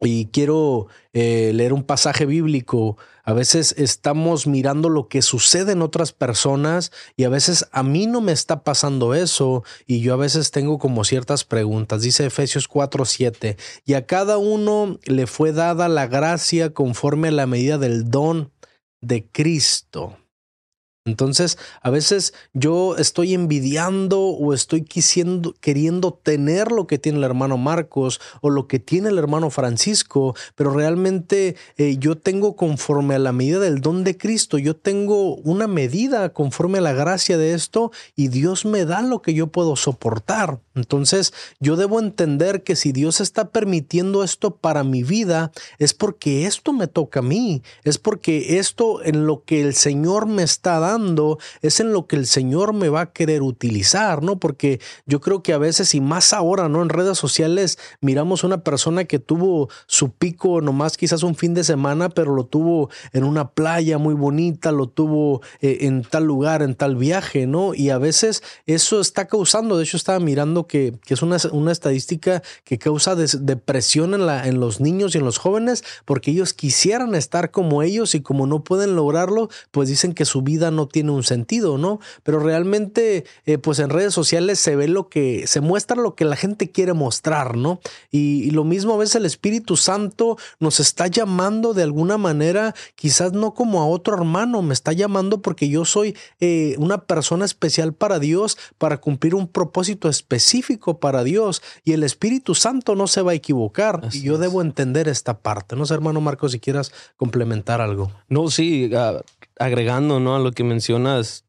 [0.00, 2.96] y quiero eh, leer un pasaje bíblico.
[3.24, 8.06] A veces estamos mirando lo que sucede en otras personas y a veces a mí
[8.06, 12.02] no me está pasando eso y yo a veces tengo como ciertas preguntas.
[12.02, 17.46] Dice Efesios 4:7, y a cada uno le fue dada la gracia conforme a la
[17.46, 18.52] medida del don
[19.00, 20.18] de Cristo.
[21.06, 27.24] Entonces, a veces yo estoy envidiando o estoy quisiendo, queriendo tener lo que tiene el
[27.24, 33.14] hermano Marcos o lo que tiene el hermano Francisco, pero realmente eh, yo tengo conforme
[33.14, 37.36] a la medida del don de Cristo, yo tengo una medida conforme a la gracia
[37.36, 40.60] de esto y Dios me da lo que yo puedo soportar.
[40.74, 46.46] Entonces, yo debo entender que si Dios está permitiendo esto para mi vida, es porque
[46.46, 50.80] esto me toca a mí, es porque esto en lo que el Señor me está
[50.80, 54.40] dando, es en lo que el Señor me va a querer utilizar, ¿no?
[54.40, 56.82] Porque yo creo que a veces, y más ahora, ¿no?
[56.82, 61.64] En redes sociales miramos una persona que tuvo su pico nomás quizás un fin de
[61.64, 66.62] semana, pero lo tuvo en una playa muy bonita, lo tuvo eh, en tal lugar,
[66.62, 67.74] en tal viaje, ¿no?
[67.74, 72.42] Y a veces eso está causando, de hecho estaba mirando que, es una, una, estadística
[72.64, 77.14] que causa depresión en, la, en los niños y en los jóvenes porque ellos quisieran
[77.14, 81.10] estar como ellos y como no pueden lograrlo, pues dicen que su vida no tiene
[81.12, 82.00] un sentido, ¿no?
[82.22, 86.24] Pero realmente, eh, pues en redes sociales se ve lo que, se muestra lo que
[86.24, 87.80] la gente quiere mostrar, ¿no?
[88.10, 93.32] Y, lo mismo a veces el Espíritu Santo nos está llamando de alguna manera, quizás
[93.32, 97.94] no como a otro hermano, me está llamando porque yo soy eh, una persona especial
[97.94, 100.08] para Dios, para cumplir un propósito
[100.54, 104.62] específico para Dios y el Espíritu Santo no se va a equivocar y yo debo
[104.62, 105.74] entender esta parte.
[105.74, 108.12] No sé, hermano Marco, si quieras complementar algo.
[108.28, 108.90] No, sí,
[109.58, 110.36] agregando ¿no?
[110.36, 111.44] a lo que mencionas,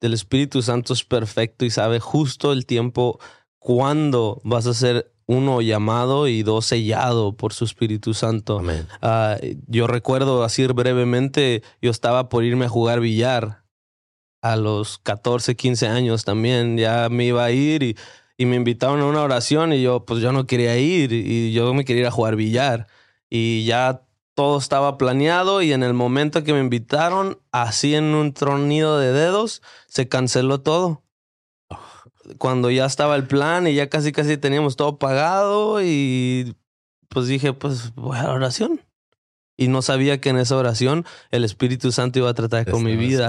[0.00, 3.20] el Espíritu Santo es perfecto y sabe justo el tiempo
[3.58, 8.62] cuándo vas a ser uno llamado y dos sellado por su Espíritu Santo.
[9.02, 9.36] Ah,
[9.66, 13.68] yo recuerdo así brevemente, yo estaba por irme a jugar billar
[14.40, 17.96] a los 14, 15 años también, ya me iba a ir y,
[18.38, 21.74] y me invitaron a una oración y yo pues yo no quería ir y yo
[21.74, 22.86] me quería ir a jugar billar
[23.28, 24.02] y ya
[24.34, 29.12] todo estaba planeado y en el momento que me invitaron, así en un tronido de
[29.12, 31.02] dedos, se canceló todo
[32.38, 36.56] cuando ya estaba el plan y ya casi casi teníamos todo pagado y
[37.08, 38.80] pues dije, pues voy a la oración.
[39.60, 42.96] Y no sabía que en esa oración el Espíritu Santo iba a tratar con mi
[42.96, 43.28] vida.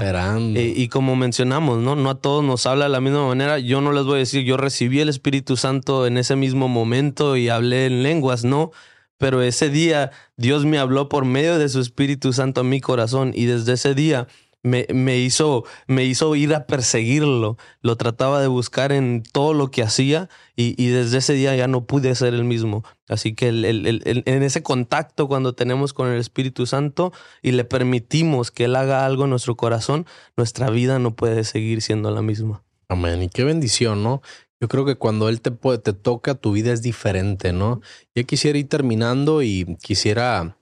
[0.56, 1.96] Eh, y como mencionamos, ¿no?
[1.96, 3.58] No a todos nos habla de la misma manera.
[3.58, 7.36] Yo no les voy a decir, yo recibí el Espíritu Santo en ese mismo momento
[7.36, 8.72] y hablé en lenguas, no.
[9.18, 13.32] Pero ese día Dios me habló por medio de su Espíritu Santo a mi corazón
[13.36, 14.28] y desde ese día
[14.64, 17.57] me, me, hizo, me hizo ir a perseguirlo.
[17.82, 21.86] Lo trataba de buscar en todo lo que hacía y, desde ese día ya no
[21.86, 22.84] pude ser el mismo.
[23.07, 28.66] Así que en ese contacto cuando tenemos con el Espíritu Santo y le permitimos que
[28.66, 30.05] Él haga algo en nuestro corazón,
[30.36, 32.62] nuestra vida no puede seguir siendo la misma.
[32.89, 33.24] Amén.
[33.24, 34.22] Y qué bendición, ¿no?
[34.62, 37.80] Yo creo que cuando Él te, te toca, tu vida es diferente, ¿no?
[38.14, 40.57] Ya quisiera ir terminando y quisiera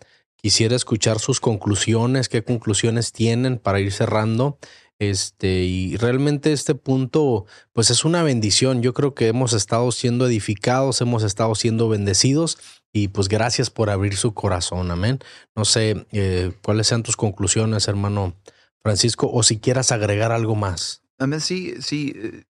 [0.47, 4.57] Quisiera escuchar sus conclusiones, qué conclusiones tienen para ir cerrando.
[4.97, 8.81] Este, y realmente este punto, pues es una bendición.
[8.81, 12.57] Yo creo que hemos estado siendo edificados, hemos estado siendo bendecidos
[12.93, 14.89] y pues gracias por abrir su corazón.
[14.89, 15.19] Amén.
[15.53, 18.33] No sé eh, cuáles sean tus conclusiones, hermano
[18.79, 21.03] Francisco, o si quieras agregar algo más.
[21.17, 21.41] Amén.
[21.41, 22.13] Sí, sí.
[22.15, 22.43] Eh,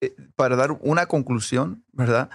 [0.00, 2.30] eh, para dar una conclusión, ¿verdad?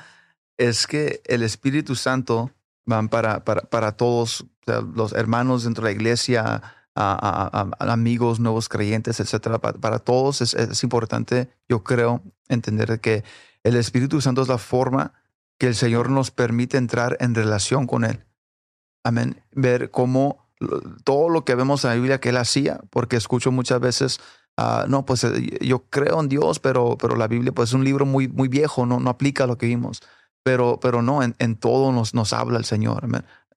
[0.57, 2.51] Es que el Espíritu Santo
[2.85, 6.61] van para, para, para todos los hermanos dentro de la iglesia,
[6.95, 9.59] a, amigos, nuevos creyentes, etcétera.
[9.59, 13.23] Para, todos es, importante, yo creo, entender que
[13.63, 15.13] el Espíritu Santo es la forma
[15.57, 18.25] que el Señor nos permite entrar en relación con Él.
[19.03, 19.41] Amén.
[19.51, 20.49] Ver cómo
[21.03, 24.19] todo lo que vemos en la Biblia que Él hacía, porque escucho muchas veces,
[24.57, 27.83] ah, no, pues eh, yo creo en Dios, pero, pero la Biblia pues, es un
[27.83, 30.01] libro muy, muy viejo, no, no aplica lo que vimos.
[30.43, 33.07] Pero, pero no, en, en todo nos, nos habla el Señor.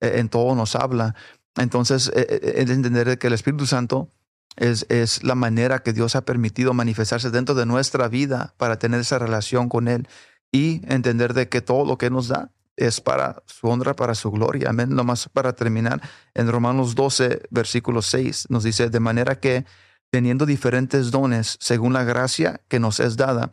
[0.01, 1.14] E, en todo nos habla.
[1.57, 4.11] Entonces, e, e, es entender que el Espíritu Santo
[4.57, 9.01] es, es, la manera que Dios ha permitido manifestarse dentro de nuestra vida para tener
[9.01, 10.09] esa relación con Él
[10.53, 14.30] y entender de que todo lo que nos da es para su honra, para su
[14.30, 14.70] gloria.
[14.70, 14.91] Amén.
[14.91, 16.01] Nomás para terminar,
[16.35, 19.64] en Romanos 12, versículo 6, nos dice, de manera que
[20.11, 23.53] teniendo diferentes dones según la gracia que nos es dada,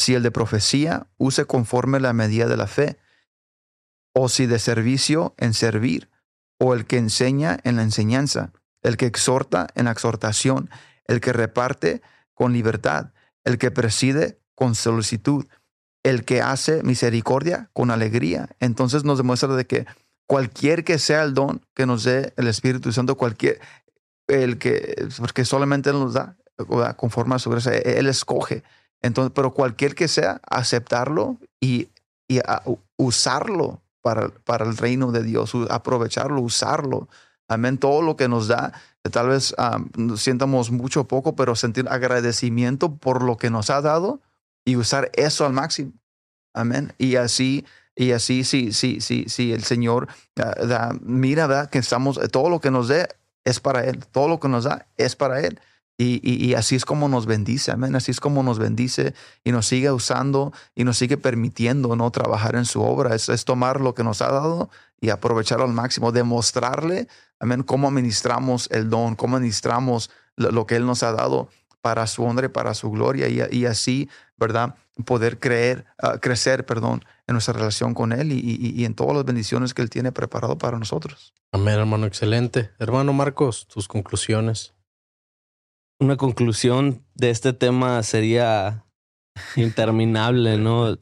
[0.00, 2.96] si el de profecía use conforme la medida de la fe,
[4.14, 6.08] o si de servicio en servir,
[6.58, 10.70] o el que enseña en la enseñanza, el que exhorta en la exhortación,
[11.04, 12.00] el que reparte
[12.32, 13.12] con libertad,
[13.44, 15.46] el que preside con solicitud,
[16.02, 18.48] el que hace misericordia con alegría.
[18.58, 19.86] Entonces nos demuestra de que
[20.26, 23.60] cualquier que sea el don que nos dé el Espíritu Santo, cualquier,
[24.28, 26.38] el que, porque solamente nos da,
[26.96, 28.62] conforme a su gracia, Él escoge.
[29.02, 31.88] Entonces, pero cualquier que sea, aceptarlo y,
[32.28, 32.40] y
[32.96, 37.08] usarlo para, para el reino de Dios, aprovecharlo, usarlo.
[37.48, 37.78] Amén.
[37.78, 38.72] Todo lo que nos da,
[39.10, 39.54] tal vez
[40.16, 44.20] sientamos mucho poco, pero sentir agradecimiento por lo que nos ha dado
[44.64, 45.92] y usar eso al máximo.
[46.54, 46.92] Amén.
[46.98, 47.64] Y así,
[47.96, 51.68] y así, sí, sí, sí, sí, el Señor ah, da, mira.
[51.68, 53.08] Que estamos, todo lo que nos dé
[53.44, 54.04] es para Él.
[54.06, 55.60] Todo lo que nos da es para Él.
[56.02, 57.94] Y, así es como nos bendice, amén.
[57.94, 59.12] Así es como nos bendice
[59.44, 63.14] y nos sigue usando y nos sigue permitiendo no trabajar en su obra.
[63.14, 67.06] Es, tomar lo que nos ha dado y aprovecharlo al máximo, demostrarle,
[67.38, 71.50] amén, cómo administramos el don, cómo administramos lo, que Él nos ha dado
[71.82, 74.76] para su honra y para su gloria y, así, ¿verdad?
[75.04, 79.74] Poder creer, ah, crecer, perdón, en nuestra relación con Él y en todas las bendiciones
[79.74, 81.34] que Él tiene preparado para nosotros.
[81.52, 82.70] Amén, hermano, excelente.
[82.78, 84.72] Hermano Marcos, tus conclusiones
[86.00, 88.86] una conclusión de este tema sería
[89.56, 90.98] interminable, ¿no?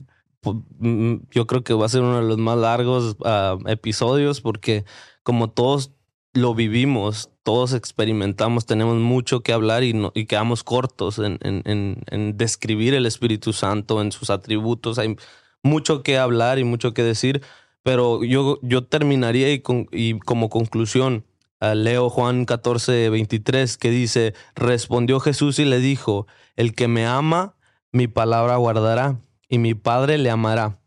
[0.79, 4.85] Mm, yo creo que va a ser uno de los más largos ah, episodios porque
[5.23, 5.93] como todos
[6.35, 12.03] lo vivimos, todos experimentamos, tenemos mucho que hablar y, no, y quedamos cortos en, en,
[12.07, 14.99] en, describir el Espíritu Santo, en sus atributos.
[14.99, 15.17] Hay
[15.63, 17.43] mucho que hablar y mucho que decir,
[17.83, 21.25] pero yo, yo terminaría y, y como conclusión,
[21.61, 27.57] Leo Juan 14, 23, que dice, respondió Jesús y le dijo, el que me ama,
[27.93, 30.79] mi palabra guardará, y mi Padre le amará,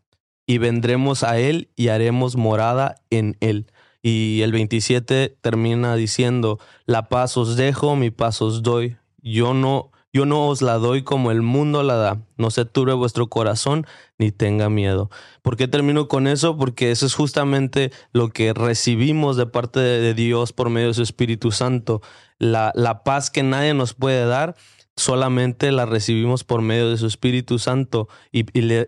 [0.46, 3.66] y vendremos a él y haremos morada en él.
[4.02, 8.96] Y el 27 termina diciendo, la paz os dejo, mi paz os doy.
[9.18, 12.22] Yo no yo no os la doy como el mundo la da.
[12.36, 13.86] No se turbe vuestro corazón
[14.18, 15.10] ni tenga miedo.
[15.42, 16.56] ¿Por qué termino con eso?
[16.56, 21.02] Porque eso es justamente lo que recibimos de parte de Dios por medio de su
[21.02, 22.02] Espíritu Santo.
[22.38, 24.54] La, la paz que nadie nos puede dar,
[24.96, 28.08] solamente la recibimos por medio de su Espíritu Santo.
[28.30, 28.44] Y,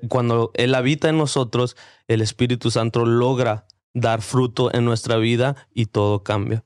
[0.09, 1.77] cuando Él habita en nosotros,
[2.09, 6.65] el Espíritu Santo logra dar fruto en nuestra vida y todo cambia.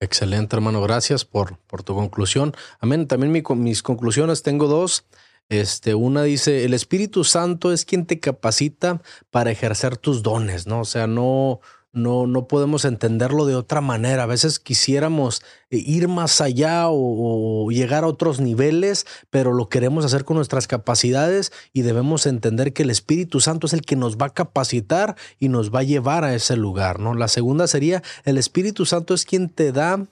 [0.00, 0.80] Excelente, hermano.
[0.80, 2.54] Gracias por, por tu conclusión.
[2.80, 3.06] Amén.
[3.06, 5.04] También mis conclusiones tengo dos.
[5.50, 10.80] Este, una dice, el Espíritu Santo es quien te capacita para ejercer tus dones, ¿no?
[10.80, 11.60] O sea, no,
[11.92, 14.22] no, no podemos entenderlo de otra manera.
[14.22, 20.04] A veces quisiéramos eh, ir más allá o, llegar a otros niveles, pero lo queremos
[20.04, 24.16] hacer con nuestras capacidades y debemos entender que el Espíritu Santo es el que nos
[24.16, 27.14] va a capacitar y nos va a llevar a ese lugar, ¿no?
[27.14, 30.06] La segunda sería, el Espíritu Santo es quien te da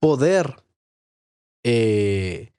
[0.00, 0.62] poder
[1.64, 2.52] eh,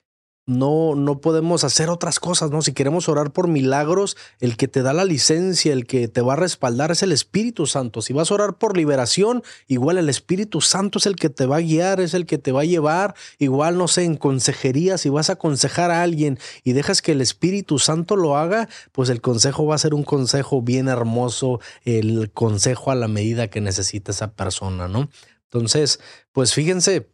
[0.50, 2.60] no, no podemos hacer otras cosas, ¿no?
[2.60, 6.32] Si queremos orar por milagros, el que te da la licencia, el que te va
[6.32, 8.02] a respaldar es el Espíritu Santo.
[8.02, 11.58] Si vas a orar por liberación, igual el Espíritu Santo es el que te va
[11.58, 13.14] a guiar, es el que te va a llevar.
[13.38, 17.20] Igual, no sé, en consejería, si vas a aconsejar a alguien y dejas que el
[17.20, 22.32] Espíritu Santo lo haga, pues el consejo va a ser un consejo bien hermoso, el
[22.32, 25.08] consejo a la medida que necesita esa persona, ¿no?
[25.44, 26.00] Entonces,
[26.32, 27.08] pues fíjense,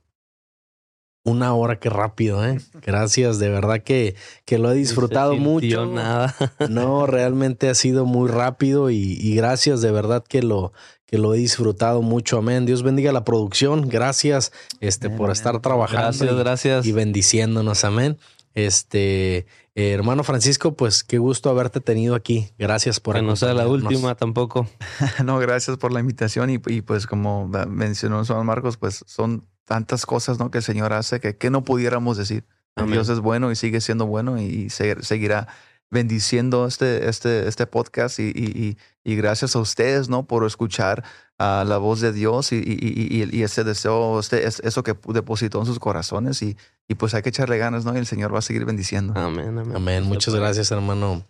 [1.27, 2.59] una hora, qué rápido, ¿eh?
[2.83, 4.15] Gracias, de verdad que,
[4.45, 5.85] que lo he disfrutado mucho.
[5.85, 6.35] nada.
[6.71, 10.73] no, realmente ha sido muy rápido y, gracias, de verdad que lo,
[11.05, 12.39] que lo he disfrutado mucho.
[12.39, 12.65] Amén.
[12.65, 13.89] Dios bendiga la producción.
[13.89, 16.05] Gracias este, por estar trabajando.
[16.05, 16.87] Gracias, y, gracias.
[16.87, 17.85] Y bendiciéndonos.
[17.85, 18.19] Amén.
[18.55, 22.51] Este, eh, hermano Francisco, pues qué gusto haberte tenido aquí.
[22.57, 24.69] Gracias por Que no sea la última tampoco.
[25.25, 30.07] no, gracias por la invitación y, y pues como mencionó Juan Marcos, pues son tantas
[30.07, 30.51] cosas ¿no?
[30.51, 32.45] que el Señor hace que, que no pudiéramos decir.
[32.89, 35.49] Dios es bueno y sigue siendo bueno y seguirá
[35.91, 40.27] bendiciendo este, este, este podcast y, y, y, gracias a ustedes ¿no?
[40.27, 41.05] por escuchar
[41.39, 45.79] a la voz de Dios y, y, ese deseo, este, eso que depositó en sus
[45.79, 46.57] corazones y,
[46.99, 47.95] pues hay que echarle ganas ¿no?
[47.95, 49.15] y el Señor va a seguir bendiciendo.
[49.17, 49.77] Amén, amén.
[49.77, 50.05] Amén.
[50.05, 51.25] Muchas gracias hermano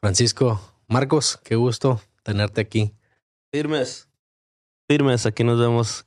[0.00, 0.60] Francisco.
[0.88, 2.94] Marcos, qué gusto tenerte aquí.
[3.52, 4.08] Firmes.
[4.88, 6.04] Firmes, aquí nos vemos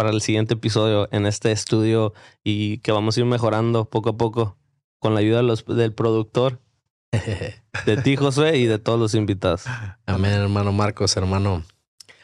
[0.00, 4.16] para el siguiente episodio en este estudio y que vamos a ir mejorando poco a
[4.16, 4.56] poco
[4.98, 6.58] con la ayuda de los, del productor,
[7.12, 9.64] de ti, Josué, y de todos los invitados.
[10.06, 11.64] Amén, hermano Marcos, hermano.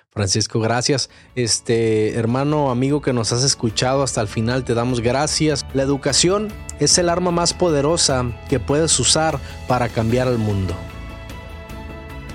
[0.09, 1.11] Francisco, gracias.
[1.35, 5.67] Este hermano, amigo que nos has escuchado hasta el final, te damos gracias.
[5.75, 6.49] La educación
[6.81, 10.75] es el arma más poderosa que puedes usar para cambiar el mundo.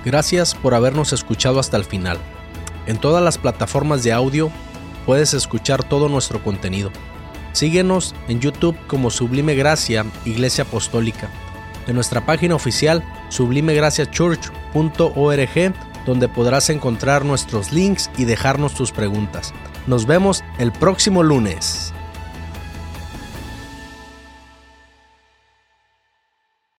[0.06, 2.20] Gracias por habernos escuchado hasta el final.
[2.86, 4.52] En todas las plataformas de audio
[5.06, 6.91] puedes escuchar todo nuestro contenido.
[7.54, 11.30] Síguenos en YouTube como Sublime Gracia Iglesia Apostólica,
[11.88, 15.74] en nuestra página oficial sublimegraciachurch.org,
[16.06, 19.54] donde podrás encontrar nuestros links y dejarnos tus preguntas.
[19.88, 21.93] Nos vemos el próximo lunes.